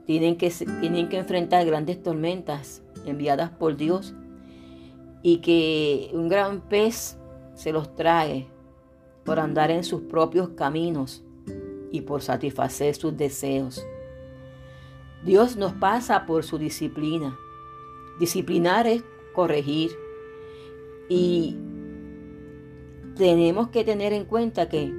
tienen 0.05 0.37
que, 0.37 0.51
tienen 0.81 1.09
que 1.09 1.17
enfrentar 1.17 1.65
grandes 1.65 2.01
tormentas 2.03 2.83
enviadas 3.05 3.49
por 3.49 3.75
Dios 3.75 4.13
y 5.23 5.37
que 5.37 6.11
un 6.13 6.29
gran 6.29 6.61
pez 6.61 7.17
se 7.55 7.71
los 7.71 7.95
trae 7.95 8.47
por 9.23 9.39
andar 9.39 9.71
en 9.71 9.83
sus 9.83 10.01
propios 10.01 10.49
caminos 10.49 11.23
y 11.91 12.01
por 12.01 12.21
satisfacer 12.21 12.95
sus 12.95 13.17
deseos. 13.17 13.85
Dios 15.23 15.57
nos 15.57 15.73
pasa 15.73 16.25
por 16.25 16.43
su 16.43 16.57
disciplina. 16.59 17.37
Disciplinar 18.19 18.85
es 18.85 19.03
corregir 19.33 19.91
y 21.09 21.57
tenemos 23.15 23.69
que 23.69 23.83
tener 23.83 24.13
en 24.13 24.25
cuenta 24.25 24.69
que 24.69 24.93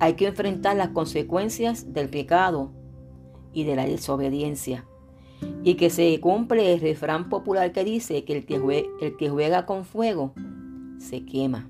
hay 0.00 0.14
que 0.14 0.26
enfrentar 0.26 0.76
las 0.76 0.90
consecuencias 0.90 1.92
del 1.92 2.08
pecado 2.08 2.72
y 3.52 3.64
de 3.64 3.76
la 3.76 3.86
desobediencia. 3.86 4.84
Y 5.62 5.74
que 5.74 5.88
se 5.88 6.18
cumple 6.20 6.74
el 6.74 6.80
refrán 6.80 7.28
popular 7.28 7.72
que 7.72 7.84
dice 7.84 8.24
que 8.24 8.36
el 8.36 8.46
que, 8.46 8.58
juega, 8.58 8.88
el 9.00 9.16
que 9.16 9.30
juega 9.30 9.66
con 9.66 9.84
fuego 9.84 10.34
se 10.98 11.24
quema. 11.24 11.68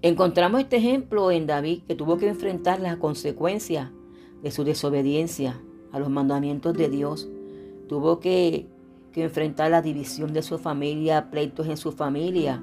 Encontramos 0.00 0.60
este 0.60 0.78
ejemplo 0.78 1.30
en 1.30 1.46
David 1.46 1.82
que 1.86 1.94
tuvo 1.94 2.18
que 2.18 2.28
enfrentar 2.28 2.80
las 2.80 2.96
consecuencias 2.96 3.90
de 4.42 4.50
su 4.50 4.64
desobediencia 4.64 5.60
a 5.92 6.00
los 6.00 6.10
mandamientos 6.10 6.76
de 6.76 6.88
Dios. 6.88 7.28
Tuvo 7.88 8.18
que, 8.18 8.66
que 9.12 9.22
enfrentar 9.22 9.70
la 9.70 9.80
división 9.82 10.32
de 10.32 10.42
su 10.42 10.58
familia, 10.58 11.30
pleitos 11.30 11.68
en 11.68 11.76
su 11.76 11.92
familia, 11.92 12.62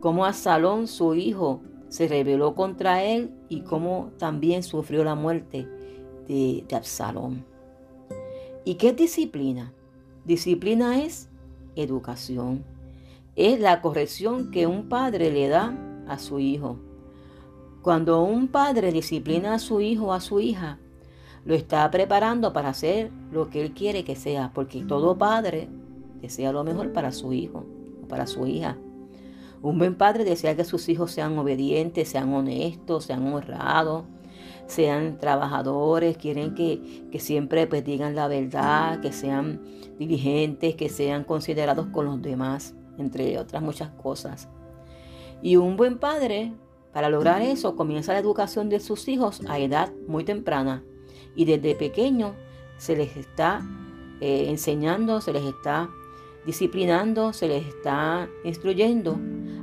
cómo 0.00 0.24
Absalón, 0.24 0.86
su 0.86 1.14
hijo, 1.16 1.60
se 1.88 2.06
rebeló 2.06 2.54
contra 2.54 3.02
él 3.02 3.32
y 3.48 3.62
cómo 3.62 4.12
también 4.18 4.62
sufrió 4.62 5.02
la 5.02 5.14
muerte 5.14 5.66
de, 6.28 6.64
de 6.68 6.76
Absalón. 6.76 7.44
¿Y 8.64 8.74
qué 8.74 8.88
es 8.90 8.96
disciplina? 8.96 9.72
Disciplina 10.24 11.02
es 11.02 11.28
educación. 11.74 12.64
Es 13.36 13.60
la 13.60 13.82
corrección 13.82 14.50
que 14.50 14.66
un 14.66 14.88
padre 14.88 15.30
le 15.30 15.48
da 15.48 15.76
a 16.08 16.18
su 16.18 16.38
hijo. 16.38 16.78
Cuando 17.82 18.22
un 18.22 18.48
padre 18.48 18.92
disciplina 18.92 19.52
a 19.52 19.58
su 19.58 19.82
hijo 19.82 20.06
o 20.06 20.12
a 20.14 20.20
su 20.20 20.40
hija, 20.40 20.78
lo 21.44 21.54
está 21.54 21.90
preparando 21.90 22.54
para 22.54 22.70
hacer 22.70 23.10
lo 23.30 23.50
que 23.50 23.60
él 23.60 23.74
quiere 23.74 24.04
que 24.04 24.16
sea, 24.16 24.52
porque 24.54 24.82
todo 24.84 25.18
padre 25.18 25.68
desea 26.22 26.50
lo 26.50 26.64
mejor 26.64 26.94
para 26.94 27.12
su 27.12 27.34
hijo 27.34 27.66
o 28.02 28.08
para 28.08 28.26
su 28.26 28.46
hija. 28.46 28.78
Un 29.60 29.78
buen 29.78 29.96
padre 29.96 30.24
desea 30.24 30.56
que 30.56 30.64
sus 30.64 30.88
hijos 30.88 31.10
sean 31.10 31.36
obedientes, 31.36 32.08
sean 32.08 32.32
honestos, 32.32 33.04
sean 33.04 33.30
honrados, 33.30 34.04
sean 34.66 35.18
trabajadores, 35.18 36.16
quieren 36.16 36.54
que, 36.54 37.06
siempre 37.18 37.66
pues, 37.66 37.84
digan 37.84 38.16
la 38.16 38.28
verdad, 38.28 39.00
que 39.00 39.12
sean 39.12 39.60
diligentes, 39.98 40.74
que 40.74 40.88
sean 40.88 41.24
considerados 41.24 41.88
con 41.88 42.06
los 42.06 42.22
demás, 42.22 42.74
entre 42.98 43.38
otras 43.38 43.62
muchas 43.62 43.90
cosas. 43.90 44.48
Y 45.42 45.56
un 45.56 45.76
buen 45.76 45.98
padre, 45.98 46.52
para 46.92 47.10
lograr 47.10 47.42
eso, 47.42 47.76
comienza 47.76 48.12
la 48.12 48.18
educación 48.18 48.68
de 48.68 48.80
sus 48.80 49.08
hijos 49.08 49.42
a 49.48 49.58
edad 49.58 49.92
muy 50.08 50.24
temprana. 50.24 50.82
Y 51.34 51.44
desde 51.44 51.74
pequeño 51.74 52.34
se 52.78 52.96
les 52.96 53.16
está 53.16 53.62
eh, 54.20 54.46
enseñando, 54.48 55.20
se 55.20 55.32
les 55.32 55.44
está 55.44 55.90
disciplinando, 56.46 57.32
se 57.32 57.48
les 57.48 57.66
está 57.66 58.28
instruyendo 58.44 59.18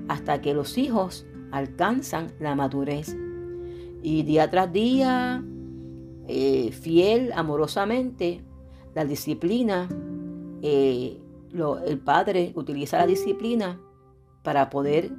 hasta 0.07 0.41
que 0.41 0.53
los 0.53 0.77
hijos 0.77 1.25
alcanzan 1.51 2.31
la 2.39 2.55
madurez. 2.55 3.15
Y 4.01 4.23
día 4.23 4.49
tras 4.49 4.71
día, 4.71 5.43
eh, 6.27 6.71
fiel, 6.71 7.31
amorosamente, 7.33 8.43
la 8.93 9.05
disciplina, 9.05 9.87
eh, 10.61 11.22
el 11.85 11.99
padre 11.99 12.51
utiliza 12.55 12.97
la 12.97 13.07
disciplina 13.07 13.79
para 14.43 14.69
poder 14.69 15.11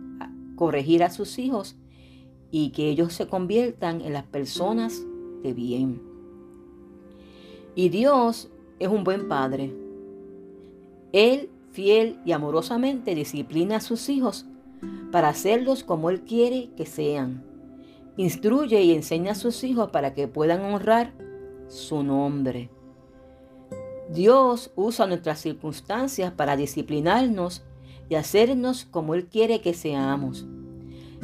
corregir 0.56 1.02
a 1.02 1.10
sus 1.10 1.38
hijos 1.38 1.76
y 2.50 2.70
que 2.70 2.88
ellos 2.88 3.12
se 3.12 3.26
conviertan 3.26 4.00
en 4.00 4.12
las 4.12 4.24
personas 4.24 5.02
de 5.42 5.52
bien. 5.52 6.02
Y 7.74 7.88
Dios 7.88 8.48
es 8.78 8.88
un 8.88 9.04
buen 9.04 9.28
padre. 9.28 9.74
Él, 11.12 11.50
fiel 11.72 12.18
y 12.24 12.32
amorosamente, 12.32 13.14
disciplina 13.14 13.76
a 13.76 13.80
sus 13.80 14.08
hijos 14.08 14.46
para 15.10 15.28
hacerlos 15.28 15.84
como 15.84 16.10
Él 16.10 16.22
quiere 16.22 16.70
que 16.76 16.86
sean. 16.86 17.44
Instruye 18.16 18.82
y 18.82 18.92
enseña 18.92 19.32
a 19.32 19.36
sus 19.36 19.64
hijos 19.64 19.90
para 19.90 20.14
que 20.14 20.28
puedan 20.28 20.60
honrar 20.62 21.12
su 21.68 22.02
nombre. 22.02 22.70
Dios 24.10 24.70
usa 24.76 25.06
nuestras 25.06 25.40
circunstancias 25.40 26.32
para 26.32 26.56
disciplinarnos 26.56 27.62
y 28.08 28.16
hacernos 28.16 28.84
como 28.84 29.14
Él 29.14 29.26
quiere 29.26 29.60
que 29.60 29.74
seamos. 29.74 30.46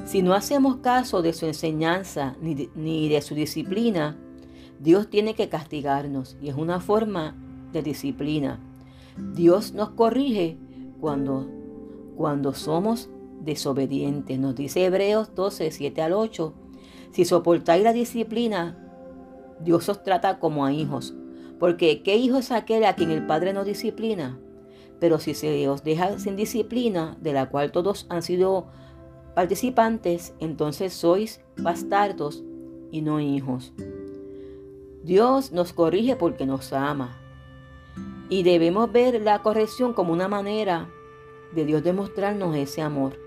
Si 0.05 0.23
no 0.23 0.35
hacemos 0.35 0.77
caso 0.77 1.21
de 1.23 1.33
su 1.33 1.47
enseñanza 1.47 2.37
ni 2.41 3.09
de, 3.09 3.21
su 3.21 3.35
disciplina, 3.35 4.17
Dios 4.79 5.11
tiene 5.11 5.35
que 5.35 5.49
castigarnos 5.49 6.37
y 6.41 6.49
es 6.49 6.55
una 6.55 6.81
forma 6.81 7.37
de 7.73 7.83
disciplina. 7.83 8.59
Dios 9.35 9.75
nos 9.75 9.91
corrige 9.91 10.57
cuando, 11.01 11.49
cuando 12.17 12.55
somos 12.55 13.11
desobedientes. 13.43 14.39
Nos 14.39 14.55
dice 14.57 14.87
Hebreos 14.87 15.35
12, 15.35 15.71
7 15.71 16.03
al 16.03 16.15
8. 16.15 16.55
Si 17.13 17.25
soportáis 17.27 17.85
la 17.85 17.93
disciplina, 17.93 18.79
Dios 19.63 19.89
os 19.91 20.03
trata 20.03 20.39
como 20.39 20.65
a 20.65 20.73
hijos. 20.73 21.15
Porque 21.61 22.03
¿qué 22.03 22.17
hijo 22.17 22.39
es 22.39 22.51
aquel 22.51 22.85
a 22.85 22.95
quien 22.95 23.11
el 23.11 23.27
Padre 23.27 23.53
no 23.53 23.65
disciplina? 23.65 24.41
Pero 24.99 25.19
si 25.19 25.35
se 25.35 25.69
os 25.69 25.85
deja 25.85 26.19
sin 26.19 26.35
disciplina, 26.35 27.19
de 27.21 27.35
la 27.35 27.51
cual 27.51 27.71
todos 27.71 28.07
han 28.09 28.23
sido 28.23 28.67
participantes, 29.35 30.35
entonces 30.41 30.95
sois 30.95 31.43
bastardos 31.59 32.43
y 32.91 33.03
no 33.03 33.21
hijos. 33.21 33.73
Dios 35.05 35.53
nos 35.53 35.73
corrige 35.75 36.17
porque 36.17 36.47
nos 36.47 36.73
ama. 36.73 37.17
Y 38.31 38.43
debemos 38.43 38.91
ver 38.91 39.21
la 39.21 39.43
corrección 39.43 39.93
como 39.93 40.13
una 40.15 40.29
manera 40.29 40.89
de 41.55 41.67
Dios 41.67 41.83
demostrarnos 41.83 42.57
ese 42.57 42.81
amor. 42.81 43.19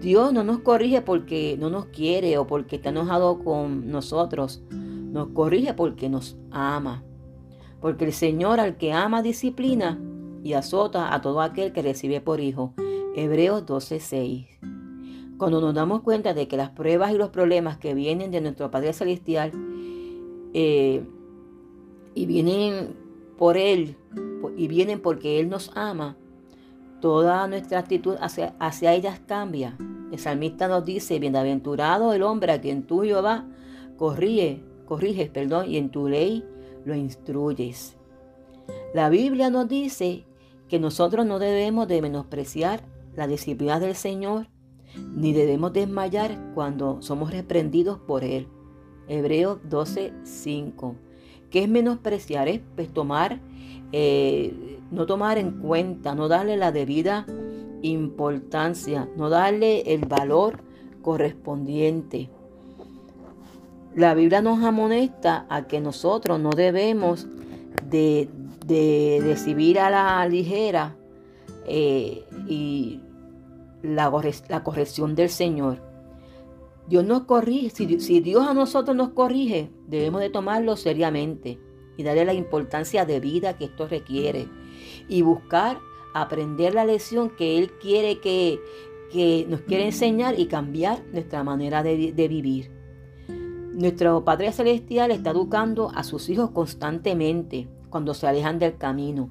Dios 0.00 0.32
no 0.32 0.42
nos 0.42 0.60
corrige 0.60 1.02
porque 1.02 1.56
no 1.58 1.70
nos 1.70 1.86
quiere 1.86 2.36
o 2.38 2.46
porque 2.46 2.76
está 2.76 2.88
enojado 2.88 3.38
con 3.44 3.90
nosotros. 3.90 4.62
Nos 4.70 5.28
corrige 5.28 5.74
porque 5.74 6.08
nos 6.08 6.36
ama. 6.50 7.04
Porque 7.80 8.04
el 8.04 8.12
Señor 8.12 8.60
al 8.60 8.76
que 8.76 8.92
ama 8.92 9.22
disciplina 9.22 9.98
y 10.42 10.54
azota 10.54 11.14
a 11.14 11.20
todo 11.20 11.40
aquel 11.40 11.72
que 11.72 11.82
recibe 11.82 12.20
por 12.20 12.40
hijo. 12.40 12.74
Hebreos 13.14 13.66
12:6. 13.66 14.58
Cuando 15.38 15.60
nos 15.60 15.74
damos 15.74 16.02
cuenta 16.02 16.34
de 16.34 16.48
que 16.48 16.56
las 16.56 16.70
pruebas 16.70 17.12
y 17.12 17.18
los 17.18 17.30
problemas 17.30 17.78
que 17.78 17.94
vienen 17.94 18.30
de 18.30 18.40
nuestro 18.40 18.70
Padre 18.70 18.92
Celestial 18.92 19.52
eh, 20.52 21.04
y 22.14 22.26
vienen 22.26 22.96
por 23.36 23.56
Él 23.56 23.96
y 24.56 24.66
vienen 24.66 25.00
porque 25.00 25.38
Él 25.38 25.48
nos 25.48 25.70
ama, 25.76 26.16
toda 27.00 27.46
nuestra 27.46 27.78
actitud 27.78 28.16
hacia, 28.20 28.94
ellas 28.94 29.20
cambia. 29.26 29.76
El 30.10 30.18
salmista 30.18 30.68
nos 30.68 30.84
dice, 30.84 31.18
bienaventurado 31.18 32.12
el 32.12 32.22
hombre 32.22 32.52
a 32.52 32.60
quien 32.60 32.82
tú, 32.82 33.02
Jehová, 33.02 33.46
corrige, 33.96 34.62
corriges, 34.86 35.28
perdón, 35.28 35.70
y 35.70 35.76
en 35.76 35.90
tu 35.90 36.08
ley 36.08 36.44
lo 36.88 36.96
instruyes. 36.96 37.96
La 38.94 39.08
Biblia 39.10 39.50
nos 39.50 39.68
dice 39.68 40.24
que 40.68 40.80
nosotros 40.80 41.24
no 41.24 41.38
debemos 41.38 41.86
de 41.86 42.02
menospreciar 42.02 42.82
la 43.14 43.26
disciplina 43.26 43.78
del 43.78 43.94
Señor, 43.94 44.48
ni 45.14 45.32
debemos 45.32 45.72
desmayar 45.72 46.36
cuando 46.54 47.00
somos 47.02 47.30
reprendidos 47.30 47.98
por 47.98 48.24
Él. 48.24 48.48
Hebreos 49.06 49.58
12, 49.68 50.12
5. 50.24 50.96
¿Qué 51.50 51.62
es 51.62 51.68
menospreciar? 51.68 52.48
Es 52.48 52.60
pues, 52.74 52.92
tomar, 52.92 53.40
eh, 53.92 54.78
no 54.90 55.06
tomar 55.06 55.38
en 55.38 55.60
cuenta, 55.60 56.14
no 56.14 56.28
darle 56.28 56.56
la 56.56 56.72
debida 56.72 57.26
importancia, 57.82 59.08
no 59.16 59.30
darle 59.30 59.94
el 59.94 60.04
valor 60.06 60.62
correspondiente. 61.02 62.30
La 63.98 64.14
Biblia 64.14 64.40
nos 64.40 64.62
amonesta 64.62 65.44
a 65.48 65.66
que 65.66 65.80
nosotros 65.80 66.38
no 66.38 66.50
debemos 66.50 67.26
de, 67.90 68.28
de 68.64 69.18
recibir 69.24 69.80
a 69.80 69.90
la 69.90 70.24
ligera 70.28 70.96
eh, 71.66 72.24
y 72.46 73.00
la, 73.82 74.08
corrección 74.62 75.16
del 75.16 75.30
Señor. 75.30 75.82
Dios 76.86 77.04
nos 77.04 77.24
corrige, 77.24 77.70
si, 77.70 77.98
si 77.98 78.20
Dios 78.20 78.46
a 78.46 78.54
nosotros 78.54 78.96
nos 78.96 79.08
corrige, 79.08 79.72
debemos 79.88 80.20
de 80.20 80.30
tomarlo 80.30 80.76
seriamente 80.76 81.58
y 81.96 82.04
darle 82.04 82.24
la 82.24 82.34
importancia 82.34 83.04
de 83.04 83.18
vida 83.18 83.58
que 83.58 83.64
esto 83.64 83.88
requiere 83.88 84.46
y 85.08 85.22
buscar 85.22 85.80
aprender 86.14 86.72
la 86.72 86.84
lección 86.84 87.30
que 87.30 87.58
Él 87.58 87.72
quiere 87.80 88.20
que, 88.20 88.60
que 89.10 89.44
nos 89.48 89.62
quiere 89.62 89.86
enseñar 89.86 90.38
y 90.38 90.46
cambiar 90.46 91.02
nuestra 91.12 91.42
manera 91.42 91.82
de, 91.82 92.12
de 92.12 92.28
vivir. 92.28 92.77
Nuestro 93.78 94.24
Padre 94.24 94.50
Celestial 94.50 95.12
está 95.12 95.30
educando 95.30 95.92
a 95.94 96.02
sus 96.02 96.28
hijos 96.30 96.50
constantemente 96.50 97.68
cuando 97.90 98.12
se 98.12 98.26
alejan 98.26 98.58
del 98.58 98.76
camino. 98.76 99.30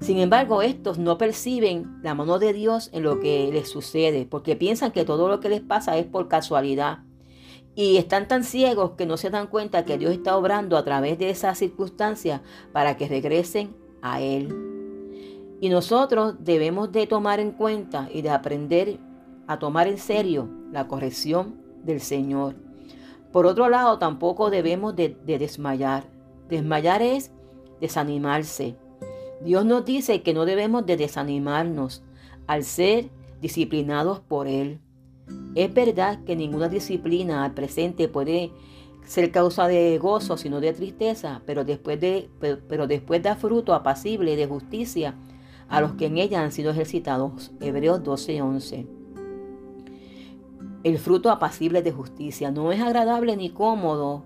Sin 0.00 0.16
embargo, 0.16 0.62
estos 0.62 0.96
no 0.96 1.18
perciben 1.18 2.00
la 2.02 2.14
mano 2.14 2.38
de 2.38 2.54
Dios 2.54 2.88
en 2.94 3.02
lo 3.02 3.20
que 3.20 3.50
les 3.52 3.68
sucede, 3.68 4.24
porque 4.24 4.56
piensan 4.56 4.90
que 4.90 5.04
todo 5.04 5.28
lo 5.28 5.38
que 5.40 5.50
les 5.50 5.60
pasa 5.60 5.98
es 5.98 6.06
por 6.06 6.28
casualidad. 6.28 7.00
Y 7.74 7.98
están 7.98 8.26
tan 8.26 8.42
ciegos 8.42 8.92
que 8.92 9.04
no 9.04 9.18
se 9.18 9.28
dan 9.28 9.48
cuenta 9.48 9.84
que 9.84 9.98
Dios 9.98 10.12
está 10.12 10.34
obrando 10.38 10.78
a 10.78 10.84
través 10.84 11.18
de 11.18 11.28
esas 11.28 11.58
circunstancias 11.58 12.40
para 12.72 12.96
que 12.96 13.06
regresen 13.06 13.76
a 14.00 14.22
Él. 14.22 14.48
Y 15.60 15.68
nosotros 15.68 16.36
debemos 16.40 16.90
de 16.90 17.06
tomar 17.06 17.38
en 17.38 17.50
cuenta 17.50 18.08
y 18.14 18.22
de 18.22 18.30
aprender 18.30 18.98
a 19.46 19.58
tomar 19.58 19.88
en 19.88 19.98
serio 19.98 20.48
la 20.72 20.88
corrección 20.88 21.60
del 21.84 22.00
Señor. 22.00 22.67
Por 23.32 23.46
otro 23.46 23.68
lado, 23.68 23.98
tampoco 23.98 24.50
debemos 24.50 24.96
de, 24.96 25.16
de 25.24 25.38
desmayar. 25.38 26.04
Desmayar 26.48 27.02
es 27.02 27.32
desanimarse. 27.80 28.76
Dios 29.42 29.64
nos 29.64 29.84
dice 29.84 30.22
que 30.22 30.34
no 30.34 30.44
debemos 30.44 30.86
de 30.86 30.96
desanimarnos 30.96 32.02
al 32.46 32.64
ser 32.64 33.10
disciplinados 33.40 34.20
por 34.20 34.48
Él. 34.48 34.80
Es 35.54 35.72
verdad 35.72 36.24
que 36.24 36.36
ninguna 36.36 36.68
disciplina 36.68 37.44
al 37.44 37.54
presente 37.54 38.08
puede 38.08 38.52
ser 39.04 39.30
causa 39.30 39.66
de 39.66 39.98
gozo, 39.98 40.36
sino 40.36 40.60
de 40.60 40.72
tristeza, 40.72 41.42
pero 41.46 41.64
después, 41.64 41.98
de, 42.00 42.30
pero, 42.68 42.86
después 42.86 43.22
da 43.22 43.36
fruto 43.36 43.74
apacible 43.74 44.36
de 44.36 44.46
justicia 44.46 45.14
a 45.68 45.80
los 45.80 45.92
que 45.92 46.06
en 46.06 46.18
ella 46.18 46.42
han 46.42 46.52
sido 46.52 46.70
ejercitados. 46.70 47.52
Hebreos 47.60 48.02
12:11. 48.02 48.97
El 50.84 50.98
fruto 50.98 51.30
apacible 51.30 51.82
de 51.82 51.92
justicia 51.92 52.50
no 52.50 52.72
es 52.72 52.80
agradable 52.80 53.36
ni 53.36 53.50
cómodo 53.50 54.22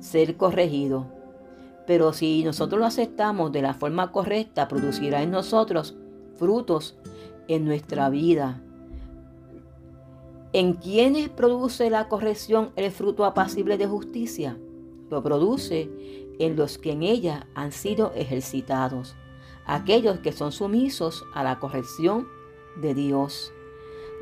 ser 0.00 0.36
corregido 0.36 1.22
pero 1.86 2.12
si 2.12 2.44
nosotros 2.44 2.80
lo 2.80 2.86
aceptamos 2.86 3.52
de 3.52 3.62
la 3.62 3.74
forma 3.74 4.12
correcta, 4.12 4.68
producirá 4.68 5.22
en 5.22 5.30
nosotros 5.30 5.96
frutos 6.36 6.96
en 7.48 7.64
nuestra 7.64 8.08
vida. 8.08 8.62
¿En 10.52 10.74
quiénes 10.74 11.28
produce 11.28 11.90
la 11.90 12.08
corrección 12.08 12.70
el 12.76 12.90
fruto 12.92 13.24
apacible 13.24 13.78
de 13.78 13.86
justicia? 13.86 14.58
Lo 15.10 15.22
produce 15.22 15.90
en 16.38 16.56
los 16.56 16.78
que 16.78 16.92
en 16.92 17.02
ella 17.02 17.46
han 17.54 17.72
sido 17.72 18.12
ejercitados, 18.14 19.16
aquellos 19.66 20.18
que 20.20 20.32
son 20.32 20.52
sumisos 20.52 21.24
a 21.34 21.42
la 21.42 21.58
corrección 21.58 22.28
de 22.80 22.94
Dios. 22.94 23.52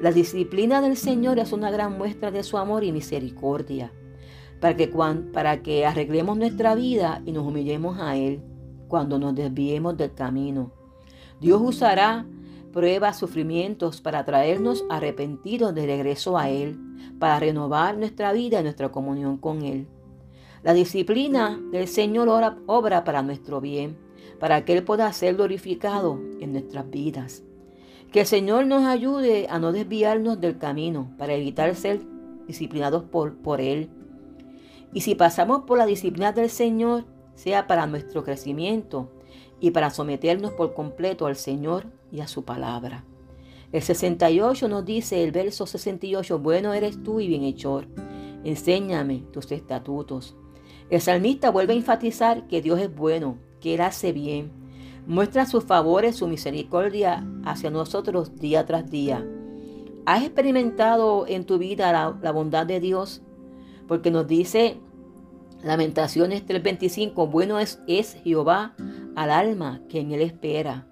La 0.01 0.13
disciplina 0.13 0.81
del 0.81 0.97
Señor 0.97 1.39
es 1.39 1.53
una 1.53 1.71
gran 1.71 1.99
muestra 1.99 2.31
de 2.31 2.43
su 2.43 2.57
amor 2.57 2.85
y 2.85 2.91
misericordia 2.91 3.93
para 4.59 4.75
que, 4.75 4.89
para 5.31 5.63
que 5.63 5.85
arreglemos 5.85 6.39
nuestra 6.39 6.75
vida 6.75 7.21
y 7.27 7.33
nos 7.33 7.47
humillemos 7.47 7.99
a 7.99 8.17
Él 8.17 8.41
cuando 8.89 9.19
nos 9.19 9.35
desviemos 9.35 9.99
del 9.99 10.15
camino. 10.15 10.73
Dios 11.39 11.61
usará 11.63 12.25
pruebas, 12.73 13.19
sufrimientos 13.19 14.01
para 14.01 14.25
traernos 14.25 14.87
arrepentidos 14.89 15.75
de 15.75 15.85
regreso 15.85 16.39
a 16.39 16.49
Él, 16.49 16.79
para 17.19 17.39
renovar 17.39 17.99
nuestra 17.99 18.33
vida 18.33 18.61
y 18.61 18.63
nuestra 18.63 18.91
comunión 18.91 19.37
con 19.37 19.63
Él. 19.63 19.87
La 20.63 20.73
disciplina 20.73 21.61
del 21.73 21.89
Señor 21.89 22.29
obra 22.67 23.05
para 23.05 23.21
nuestro 23.21 23.61
bien, 23.61 23.99
para 24.39 24.65
que 24.65 24.73
Él 24.79 24.83
pueda 24.83 25.13
ser 25.13 25.35
glorificado 25.37 26.19
en 26.41 26.53
nuestras 26.53 26.89
vidas. 26.89 27.45
Que 28.11 28.21
el 28.21 28.27
Señor 28.27 28.67
nos 28.67 28.85
ayude 28.85 29.47
a 29.49 29.59
no 29.59 29.73
desviarnos 29.73 30.41
del 30.41 30.59
camino, 30.59 31.13
para 31.17 31.35
evitar 31.35 31.75
ser 31.75 32.01
disciplinados 32.47 33.05
por, 33.05 33.37
por 33.37 33.61
Él 33.61 33.91
y 34.93 35.03
si 35.03 35.15
pasamos 35.15 35.63
por 35.63 35.79
la 35.79 35.87
disciplina 35.87 36.33
del 36.33 36.51
Señor, 36.51 37.05
sea 37.35 37.67
para 37.67 37.87
nuestro 37.87 38.25
crecimiento 38.25 39.11
y 39.61 39.71
para 39.71 39.91
someternos 39.91 40.53
por 40.53 40.75
completo 40.75 41.27
al 41.27 41.37
Señor 41.37 41.87
y 42.11 42.21
a 42.21 42.27
su 42.27 42.45
palabra. 42.45 43.05
El 43.73 43.83
68 43.83 44.69
nos 44.69 44.85
dice, 44.85 45.23
el 45.23 45.31
verso 45.31 45.67
68, 45.67 46.41
bueno 46.41 46.75
eres 46.75 47.03
tú 47.03 47.21
y 47.21 47.29
bienhechor, 47.29 47.87
enséñame 48.43 49.23
tus 49.33 49.53
estatutos. 49.53 50.35
El 50.89 51.01
salmista 51.01 51.51
vuelve 51.51 51.75
a 51.75 51.77
enfatizar 51.77 52.49
que 52.49 52.61
Dios 52.61 52.81
es 52.81 52.93
bueno, 52.93 53.39
que 53.61 53.75
Él 53.75 53.81
hace 53.81 54.13
bien, 54.13 54.51
muestra 55.07 55.47
sus 55.47 55.63
favores, 55.63 56.17
su 56.17 56.27
misericordia 56.27 57.25
hacia 57.45 57.71
nosotros 57.71 58.37
día 58.37 58.67
tras 58.67 58.91
día. 58.91 59.27
¿Has 60.07 60.23
experimentado 60.25 61.27
en 61.27 61.45
tu 61.45 61.59
vida 61.59 61.93
la, 61.93 62.33
bondad 62.33 62.67
de 62.67 62.81
Dios? 62.81 63.23
porque 63.91 64.13
nos 64.13 64.29
dice 64.29 64.77
Lamentaciones 65.65 66.47
3:25, 66.47 67.29
bueno 67.29 67.59
es, 67.59 67.81
es 67.89 68.15
Jehová 68.23 68.77
al 69.17 69.33
alma 69.33 69.83
que 69.89 69.99
en 69.99 70.13
él 70.13 70.21
espera. 70.21 70.87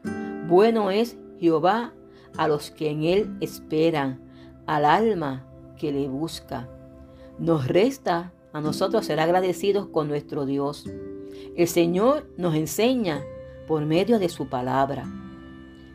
Bueno 0.49 0.91
es 0.91 1.17
Jehová 1.39 1.95
a 2.37 2.49
los 2.49 2.73
que 2.73 2.91
en 2.91 3.05
él 3.05 3.37
esperan, 3.41 4.21
al 4.67 4.85
alma 4.85 5.47
que 5.77 5.93
le 5.93 6.09
busca. 6.09 6.69
Nos 7.39 7.69
resta 7.69 8.33
a 8.53 8.61
nosotros 8.61 9.07
ser 9.07 9.21
agradecidos 9.21 9.87
con 9.87 10.09
nuestro 10.09 10.45
Dios. 10.45 10.85
El 11.57 11.69
Señor 11.69 12.29
nos 12.37 12.57
enseña 12.57 13.23
por 13.69 13.87
medio 13.87 14.19
de 14.19 14.29
su 14.29 14.49
palabra. 14.49 15.07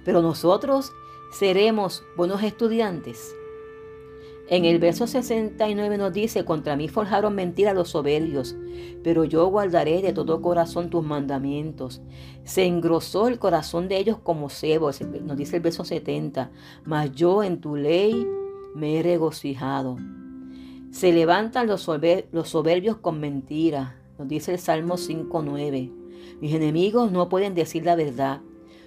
Pero 0.03 0.21
nosotros 0.21 0.93
seremos 1.31 2.03
buenos 2.15 2.43
estudiantes. 2.43 3.35
En 4.49 4.65
el 4.65 4.77
verso 4.77 5.07
69 5.07 5.97
nos 5.97 6.11
dice, 6.11 6.43
contra 6.43 6.75
mí 6.75 6.89
forjaron 6.89 7.33
mentira 7.33 7.73
los 7.73 7.89
soberbios, 7.89 8.55
pero 9.01 9.23
yo 9.23 9.47
guardaré 9.47 10.01
de 10.01 10.11
todo 10.11 10.41
corazón 10.41 10.89
tus 10.89 11.03
mandamientos. 11.03 12.01
Se 12.43 12.65
engrosó 12.65 13.29
el 13.29 13.39
corazón 13.39 13.87
de 13.87 13.97
ellos 13.97 14.17
como 14.21 14.49
cebo, 14.49 14.91
nos 15.23 15.37
dice 15.37 15.55
el 15.55 15.61
verso 15.61 15.85
70, 15.85 16.51
mas 16.83 17.11
yo 17.13 17.41
en 17.41 17.61
tu 17.61 17.77
ley 17.77 18.27
me 18.75 18.99
he 18.99 19.03
regocijado. 19.03 19.97
Se 20.91 21.11
levantan 21.13 21.65
los, 21.65 21.81
soberbios 21.81 22.97
con 22.97 23.19
mentira, 23.19 23.95
nos 24.19 24.27
dice 24.27 24.51
el 24.51 24.59
Salmo 24.59 24.95
5.9. 24.95 25.91
Mis 26.41 26.53
enemigos 26.53 27.11
no 27.11 27.29
pueden 27.29 27.55
decir 27.55 27.85
la 27.85 27.95
verdad. 27.95 28.41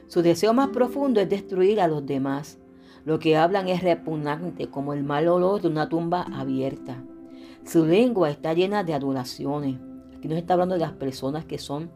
Su 0.08 0.22
deseo 0.22 0.54
más 0.54 0.68
profundo 0.68 1.20
es 1.20 1.28
destruir 1.28 1.80
a 1.80 1.88
los 1.88 2.06
demás. 2.06 2.58
Lo 3.04 3.18
que 3.18 3.36
hablan 3.36 3.68
es 3.68 3.82
repugnante 3.82 4.68
como 4.68 4.92
el 4.92 5.02
mal 5.02 5.26
olor 5.28 5.60
de 5.60 5.68
una 5.68 5.88
tumba 5.88 6.22
abierta. 6.22 7.02
Su 7.64 7.84
lengua 7.84 8.30
está 8.30 8.54
llena 8.54 8.84
de 8.84 8.94
adulaciones. 8.94 9.78
Aquí 10.16 10.28
nos 10.28 10.38
está 10.38 10.54
hablando 10.54 10.74
de 10.74 10.80
las 10.80 10.92
personas 10.92 11.44
que 11.44 11.58
son 11.58 11.90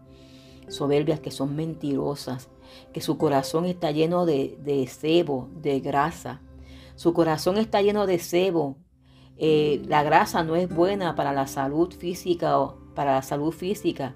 soberbias, 0.69 1.21
que 1.21 1.31
son 1.31 1.55
mentirosas, 1.55 2.49
que 2.93 3.01
su 3.01 3.17
corazón 3.17 3.65
está 3.65 3.93
lleno 3.93 4.27
de, 4.27 4.59
de 4.63 4.87
cebo, 4.89 5.49
de 5.55 5.81
grasa. 5.81 6.43
Su 6.97 7.13
corazón 7.13 7.59
está 7.59 7.81
lleno 7.81 8.07
de 8.07 8.19
cebo. 8.19 8.77
Eh, 9.37 9.83
la 9.87 10.03
grasa 10.03 10.43
no 10.43 10.57
es 10.57 10.69
buena 10.69 11.15
para 11.15 11.33
la 11.33 11.47
salud 11.47 11.93
física 11.95 12.59
o 12.59 12.79
para 12.95 13.15
la 13.15 13.23
salud 13.23 13.53
física, 13.53 14.15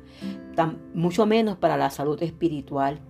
mucho 0.93 1.25
menos 1.25 1.57
para 1.57 1.77
la 1.77 1.89
salud 1.91 2.23
espiritual 2.23 3.01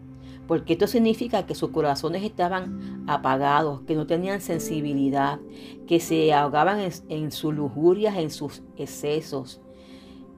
porque 0.46 0.74
esto 0.74 0.86
significa 0.86 1.46
que 1.46 1.54
sus 1.54 1.70
corazones 1.70 2.22
estaban 2.22 3.04
apagados, 3.06 3.80
que 3.82 3.94
no 3.94 4.06
tenían 4.06 4.40
sensibilidad, 4.40 5.40
que 5.86 6.00
se 6.00 6.32
ahogaban 6.34 6.80
en, 7.08 7.32
sus 7.32 7.54
lujurias, 7.54 8.16
en 8.16 8.30
sus 8.30 8.62
excesos. 8.76 9.60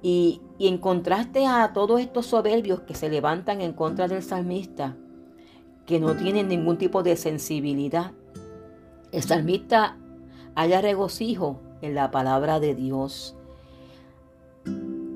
Y, 0.02 0.40
en 0.58 0.78
contraste 0.78 1.46
a 1.46 1.72
todos 1.74 2.00
estos 2.00 2.26
soberbios 2.26 2.80
que 2.80 2.94
se 2.94 3.10
levantan 3.10 3.60
en 3.60 3.72
contra 3.72 4.08
del 4.08 4.22
salmista, 4.22 4.96
que 5.84 6.00
no 6.00 6.16
tienen 6.16 6.48
ningún 6.48 6.78
tipo 6.78 7.02
de 7.02 7.16
sensibilidad, 7.16 8.12
el 9.12 9.22
salmista 9.22 9.98
haya 10.54 10.80
regocijo 10.80 11.60
en 11.82 11.94
la 11.94 12.10
palabra 12.10 12.60
de 12.60 12.74
Dios. 12.74 13.36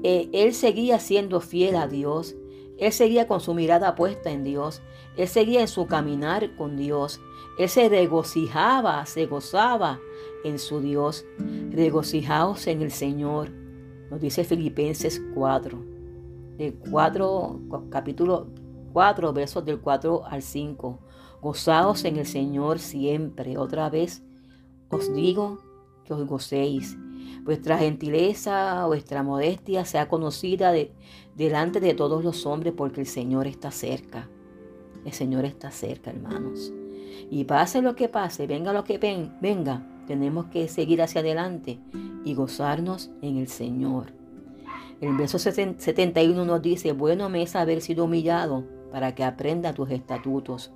Eh, 0.02 0.28
él 0.32 0.54
seguía 0.54 0.98
siendo 0.98 1.40
fiel 1.40 1.76
a 1.76 1.86
Dios 1.86 2.34
él 2.80 2.92
seguía 2.92 3.28
con 3.28 3.40
su 3.40 3.52
mirada 3.52 3.94
puesta 3.94 4.30
en 4.30 4.42
Dios. 4.42 4.80
Él 5.16 5.28
seguía 5.28 5.60
en 5.60 5.68
su 5.68 5.86
caminar 5.86 6.56
con 6.56 6.78
Dios. 6.78 7.20
Él 7.58 7.68
se 7.68 7.90
regocijaba, 7.90 9.04
se 9.04 9.26
gozaba 9.26 10.00
en 10.44 10.58
su 10.58 10.80
Dios. 10.80 11.26
Regocijaos 11.70 12.66
en 12.66 12.80
el 12.80 12.90
Señor. 12.90 13.50
Nos 14.10 14.18
dice 14.18 14.44
Filipenses 14.44 15.20
4. 15.34 15.78
De 16.56 16.74
4 16.90 17.60
capítulo 17.90 18.46
4, 18.94 19.32
versos 19.34 19.64
del 19.66 19.78
4 19.80 20.24
al 20.24 20.40
5. 20.40 20.98
Gozaos 21.42 22.04
en 22.06 22.16
el 22.16 22.26
Señor 22.26 22.78
siempre. 22.78 23.58
Otra 23.58 23.90
vez 23.90 24.22
os 24.88 25.12
digo 25.14 25.58
que 26.04 26.14
os 26.14 26.26
gocéis. 26.26 26.96
Vuestra 27.44 27.78
gentileza, 27.78 28.86
vuestra 28.86 29.22
modestia 29.22 29.84
sea 29.84 30.08
conocida 30.08 30.72
delante 31.40 31.80
de 31.80 31.94
todos 31.94 32.22
los 32.22 32.44
hombres 32.44 32.74
porque 32.76 33.00
el 33.00 33.06
Señor 33.06 33.46
está 33.46 33.70
cerca. 33.70 34.28
El 35.06 35.12
Señor 35.14 35.46
está 35.46 35.70
cerca, 35.70 36.10
hermanos. 36.10 36.70
Y 37.30 37.44
pase 37.44 37.80
lo 37.80 37.96
que 37.96 38.10
pase, 38.10 38.46
venga 38.46 38.74
lo 38.74 38.84
que 38.84 38.98
venga, 38.98 39.86
tenemos 40.06 40.46
que 40.46 40.68
seguir 40.68 41.00
hacia 41.00 41.22
adelante 41.22 41.78
y 42.26 42.34
gozarnos 42.34 43.10
en 43.22 43.38
el 43.38 43.48
Señor. 43.48 44.12
El 45.00 45.16
verso 45.16 45.38
71 45.38 46.44
nos 46.44 46.60
dice, 46.60 46.92
bueno 46.92 47.30
me 47.30 47.42
es 47.42 47.56
haber 47.56 47.80
sido 47.80 48.04
humillado 48.04 48.66
para 48.92 49.14
que 49.14 49.24
aprenda 49.24 49.72
tus 49.72 49.90
estatutos. 49.90 50.72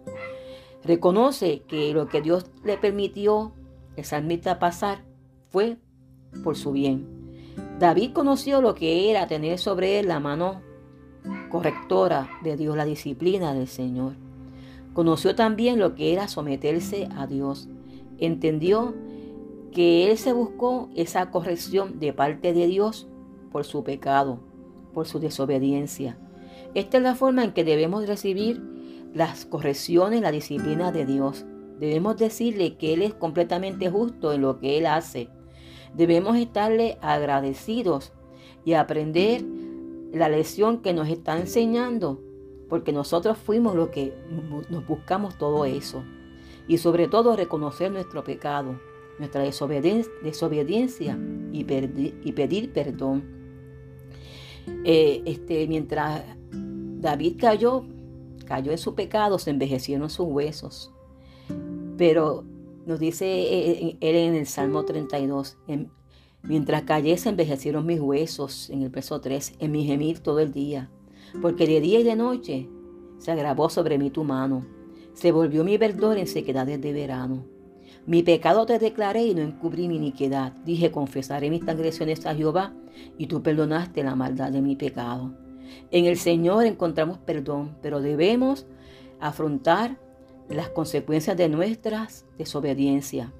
Reconoce 0.82 1.60
que 1.68 1.92
lo 1.92 2.08
que 2.08 2.22
Dios 2.22 2.50
le 2.64 2.78
permitió 2.78 3.52
el 3.96 4.04
salmista 4.06 4.58
pasar 4.58 5.04
fue 5.50 5.76
por 6.42 6.56
su 6.56 6.72
bien. 6.72 7.13
David 7.78 8.12
conoció 8.12 8.60
lo 8.60 8.74
que 8.74 9.10
era 9.10 9.26
tener 9.26 9.58
sobre 9.58 9.98
él 9.98 10.08
la 10.08 10.20
mano 10.20 10.62
correctora 11.50 12.28
de 12.42 12.56
Dios, 12.56 12.76
la 12.76 12.84
disciplina 12.84 13.54
del 13.54 13.68
Señor. 13.68 14.14
Conoció 14.92 15.34
también 15.34 15.78
lo 15.78 15.94
que 15.94 16.12
era 16.12 16.28
someterse 16.28 17.08
a 17.16 17.26
Dios. 17.26 17.68
Entendió 18.18 18.94
que 19.72 20.10
él 20.10 20.16
se 20.18 20.32
buscó 20.32 20.88
esa 20.94 21.30
corrección 21.30 21.98
de 21.98 22.12
parte 22.12 22.52
de 22.52 22.66
Dios 22.66 23.08
por 23.50 23.64
su 23.64 23.82
pecado, 23.82 24.38
por 24.92 25.06
su 25.06 25.18
desobediencia. 25.18 26.16
Esta 26.74 26.96
es 26.96 27.02
la 27.02 27.14
forma 27.16 27.44
en 27.44 27.52
que 27.52 27.64
debemos 27.64 28.06
recibir 28.06 28.62
las 29.12 29.44
correcciones, 29.44 30.22
la 30.22 30.32
disciplina 30.32 30.92
de 30.92 31.06
Dios. 31.06 31.44
Debemos 31.78 32.16
decirle 32.16 32.76
que 32.76 32.94
Él 32.94 33.02
es 33.02 33.14
completamente 33.14 33.90
justo 33.90 34.32
en 34.32 34.42
lo 34.42 34.58
que 34.58 34.78
Él 34.78 34.86
hace. 34.86 35.28
Debemos 35.94 36.36
estarle 36.36 36.98
agradecidos 37.00 38.12
y 38.64 38.72
aprender 38.74 39.44
la 40.12 40.28
lección 40.28 40.78
que 40.78 40.92
nos 40.92 41.08
está 41.08 41.38
enseñando, 41.38 42.20
porque 42.68 42.92
nosotros 42.92 43.38
fuimos 43.38 43.74
los 43.76 43.88
que 43.88 44.12
nos 44.70 44.86
buscamos 44.86 45.36
todo 45.38 45.64
eso. 45.64 46.02
Y 46.66 46.78
sobre 46.78 47.08
todo 47.08 47.36
reconocer 47.36 47.92
nuestro 47.92 48.24
pecado, 48.24 48.80
nuestra 49.18 49.42
desobediencia, 49.42 51.18
y, 51.52 51.64
pedir 51.64 52.72
perdón. 52.72 53.22
Eh, 54.84 55.22
este, 55.26 55.68
mientras 55.68 56.22
David 56.50 57.36
cayó, 57.38 57.84
cayó 58.46 58.72
en 58.72 58.78
su 58.78 58.94
pecado, 58.94 59.38
se 59.38 59.50
envejecieron 59.50 60.08
sus 60.08 60.26
huesos. 60.26 60.90
Pero 61.98 62.44
nos 62.86 62.98
dice 62.98 63.26
eh, 63.26 63.96
él 64.00 64.16
en 64.16 64.34
el 64.34 64.46
Salmo 64.46 64.84
32, 64.84 65.58
Mientras 66.46 66.82
callé 66.82 67.16
envejecieron 67.24 67.86
mis 67.86 68.00
huesos, 68.00 68.68
en 68.68 68.82
el 68.82 68.90
verso 68.90 69.18
3, 69.18 69.54
en 69.60 69.72
mi 69.72 69.86
gemir 69.86 70.18
todo 70.18 70.40
el 70.40 70.52
día, 70.52 70.90
porque 71.40 71.66
de 71.66 71.80
día 71.80 72.00
y 72.00 72.02
de 72.02 72.16
noche 72.16 72.68
se 73.16 73.32
agravó 73.32 73.70
sobre 73.70 73.96
mí 73.96 74.10
tu 74.10 74.24
mano, 74.24 74.66
se 75.14 75.32
volvió 75.32 75.64
mi 75.64 75.78
verdor 75.78 76.18
en 76.18 76.26
sequedades 76.26 76.82
de 76.82 76.92
verano. 76.92 77.46
Mi 78.06 78.22
pecado 78.22 78.66
te 78.66 78.78
declaré 78.78 79.24
y 79.24 79.34
no 79.34 79.40
encubrí 79.40 79.88
mi 79.88 79.96
iniquidad. 79.96 80.52
Dije, 80.66 80.90
confesaré 80.90 81.48
mis 81.48 81.64
transgresiones 81.64 82.26
a 82.26 82.34
Jehová, 82.34 82.74
y 83.16 83.26
tú 83.26 83.42
perdonaste 83.42 84.04
la 84.04 84.14
maldad 84.14 84.52
de 84.52 84.60
mi 84.60 84.76
pecado. 84.76 85.32
En 85.90 86.04
el 86.04 86.18
Señor 86.18 86.66
encontramos 86.66 87.16
perdón, 87.16 87.74
pero 87.80 88.02
debemos 88.02 88.66
afrontar 89.18 89.98
las 90.48 90.68
consecuencias 90.68 91.36
de 91.36 91.48
nuestras 91.48 92.26
desobediencias. 92.38 93.30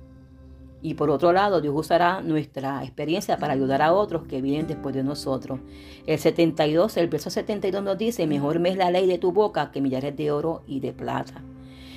Y 0.83 0.95
por 0.95 1.09
otro 1.09 1.33
lado, 1.33 1.63
Dios 1.63 1.75
usará 1.75 2.21
nuestra 2.21 2.83
experiencia 2.83 3.39
para 3.39 3.55
ayudar 3.55 3.81
a 3.81 3.95
otros 3.95 4.27
que 4.27 4.43
vienen 4.43 4.67
después 4.67 4.95
de 4.95 5.03
nosotros. 5.03 5.61
El 6.07 6.19
72, 6.19 6.99
el 6.99 7.09
verso 7.09 7.31
72 7.31 7.83
nos 7.83 7.97
dice, 7.97 8.27
mejor 8.27 8.59
me 8.59 8.69
es 8.69 8.77
la 8.77 8.91
ley 8.91 9.07
de 9.07 9.17
tu 9.17 9.33
boca 9.33 9.71
que 9.71 9.81
millares 9.81 10.15
de 10.15 10.31
oro 10.31 10.63
y 10.67 10.81
de 10.81 10.93
plata. 10.93 11.43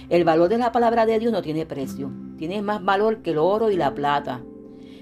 El 0.10 0.24
valor 0.24 0.48
de 0.48 0.58
la 0.58 0.72
palabra 0.72 1.06
de 1.06 1.20
Dios 1.20 1.34
no 1.34 1.42
tiene 1.42 1.66
precio. 1.66 2.10
Tiene 2.38 2.62
más 2.62 2.82
valor 2.82 3.22
que 3.22 3.32
el 3.32 3.40
oro 3.40 3.72
y 3.72 3.76
la 3.76 3.94
plata. 3.94 4.42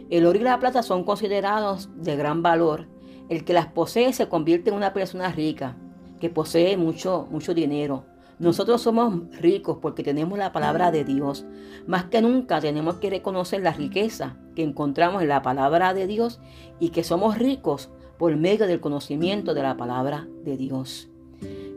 El 0.09 0.25
oro 0.25 0.39
y 0.39 0.41
la 0.41 0.59
plata 0.59 0.81
son 0.81 1.03
considerados 1.03 1.89
de 1.95 2.15
gran 2.15 2.41
valor. 2.41 2.87
El 3.29 3.45
que 3.45 3.53
las 3.53 3.67
posee 3.67 4.13
se 4.13 4.29
convierte 4.29 4.71
en 4.71 4.77
una 4.77 4.93
persona 4.93 5.31
rica, 5.31 5.77
que 6.19 6.31
posee 6.31 6.75
mucho, 6.75 7.27
mucho 7.29 7.53
dinero. 7.53 8.03
Nosotros 8.37 8.81
somos 8.81 9.13
ricos 9.39 9.77
porque 9.81 10.03
tenemos 10.03 10.37
la 10.37 10.51
palabra 10.51 10.91
de 10.91 11.05
Dios. 11.05 11.45
Más 11.87 12.05
que 12.05 12.21
nunca 12.21 12.59
tenemos 12.59 12.95
que 12.95 13.09
reconocer 13.09 13.61
la 13.61 13.71
riqueza 13.71 14.37
que 14.55 14.63
encontramos 14.63 15.21
en 15.21 15.29
la 15.29 15.41
palabra 15.41 15.93
de 15.93 16.05
Dios 16.05 16.41
y 16.79 16.89
que 16.89 17.03
somos 17.03 17.37
ricos 17.37 17.89
por 18.17 18.35
medio 18.35 18.67
del 18.67 18.81
conocimiento 18.81 19.53
de 19.53 19.63
la 19.63 19.77
palabra 19.77 20.27
de 20.43 20.57
Dios. 20.57 21.09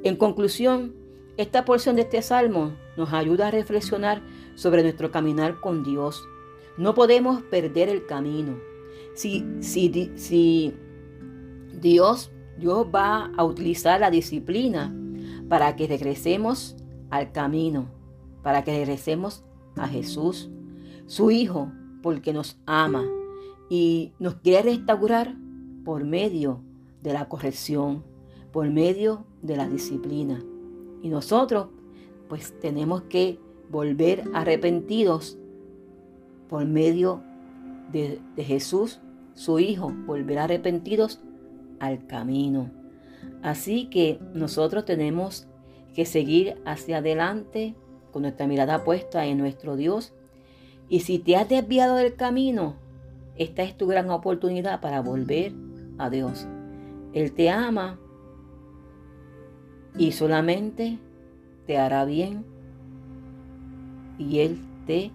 En 0.03 0.17
conclusión, 0.17 0.95
esta 1.37 1.65
porción 1.65 1.95
de 1.95 2.03
este 2.03 2.23
salmo 2.23 2.73
nos 2.97 3.13
ayuda 3.13 3.49
a 3.49 3.51
reflexionar 3.53 4.23
sobre 4.57 4.83
nuestro 4.83 5.13
caminar 5.13 5.61
con 5.61 5.85
Dios. 5.85 6.27
No 6.77 6.95
podemos 6.95 7.43
perder 7.43 7.89
el 7.89 8.07
camino. 8.07 8.59
Si, 9.15 9.45
si, 9.61 10.13
si 10.17 10.75
Dios, 11.81 12.33
Dios 12.57 12.87
va 12.93 13.31
a 13.37 13.45
utilizar 13.45 14.01
la 14.01 14.11
disciplina 14.11 14.93
para 15.49 15.77
que 15.77 15.87
regresemos 15.87 16.77
al 17.11 17.33
camino, 17.33 17.87
para 18.43 18.65
que 18.65 18.73
regresemos 18.73 19.45
a 19.77 19.89
Jesús, 19.89 20.51
su 21.07 21.31
Hijo, 21.31 21.73
porque 22.03 22.33
nos 22.33 22.59
ama 22.67 23.05
y 23.71 24.13
nos 24.19 24.37
quiere 24.37 24.71
restaurar 24.71 25.35
por 25.85 26.05
medio 26.05 26.61
de 27.03 27.13
la 27.13 27.29
corrección, 27.29 28.05
por 28.53 28.69
medio 28.71 29.25
de 29.43 29.57
la 29.57 29.69
disciplina. 29.69 30.43
Y 31.03 31.09
nosotros 31.09 31.69
pues 32.29 32.59
tenemos 32.61 33.03
que 33.03 33.39
volver 33.71 34.25
arrepentidos 34.35 35.39
por 36.49 36.65
medio 36.67 37.23
de, 37.93 38.21
Jesús, 38.37 39.01
su 39.35 39.59
Hijo, 39.59 39.93
volver 40.07 40.39
arrepentidos 40.39 41.21
al 41.81 42.07
camino. 42.07 42.71
Así 43.43 43.87
que 43.87 44.19
nosotros 44.35 44.85
tenemos 44.85 45.47
que 45.95 46.05
seguir 46.07 46.61
hacia 46.65 46.99
adelante 46.99 47.75
con 48.13 48.23
nuestra 48.23 48.47
mirada 48.47 48.85
puesta 48.85 49.27
en 49.27 49.39
nuestro 49.39 49.77
Dios. 49.77 50.15
Y 50.89 51.01
si 51.01 51.19
te 51.19 51.37
has 51.37 51.49
desviado 51.49 51.97
del 51.97 52.15
camino, 52.15 52.77
esta 53.37 53.63
es 53.63 53.77
tu 53.77 53.87
gran 53.87 54.11
oportunidad 54.11 54.81
para 54.81 55.01
volver 55.01 55.53
a 55.99 56.11
Dios. 56.11 56.47
Él 57.13 57.33
te 57.33 57.51
ama 57.51 57.99
y 59.97 60.13
solamente 60.13 60.99
te 61.67 61.79
hará 61.79 62.05
bien 62.05 62.45
y 64.19 64.41
Él 64.41 64.59
te, 64.87 65.13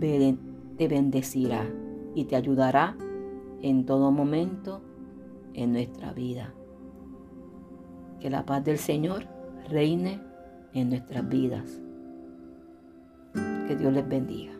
te 0.00 0.88
bendecirá 0.88 1.66
y 2.14 2.24
te 2.24 2.36
ayudará 2.36 2.96
en 3.62 3.86
todo 3.86 4.10
momento 4.10 4.80
en 5.54 5.72
nuestra 5.72 6.12
vida. 6.12 6.55
Que 8.20 8.30
la 8.30 8.44
paz 8.44 8.64
del 8.64 8.78
Señor 8.78 9.24
reine 9.68 10.20
en 10.74 10.90
nuestras 10.90 11.28
vidas. 11.28 11.80
Que 13.66 13.76
Dios 13.76 13.92
les 13.92 14.08
bendiga. 14.08 14.55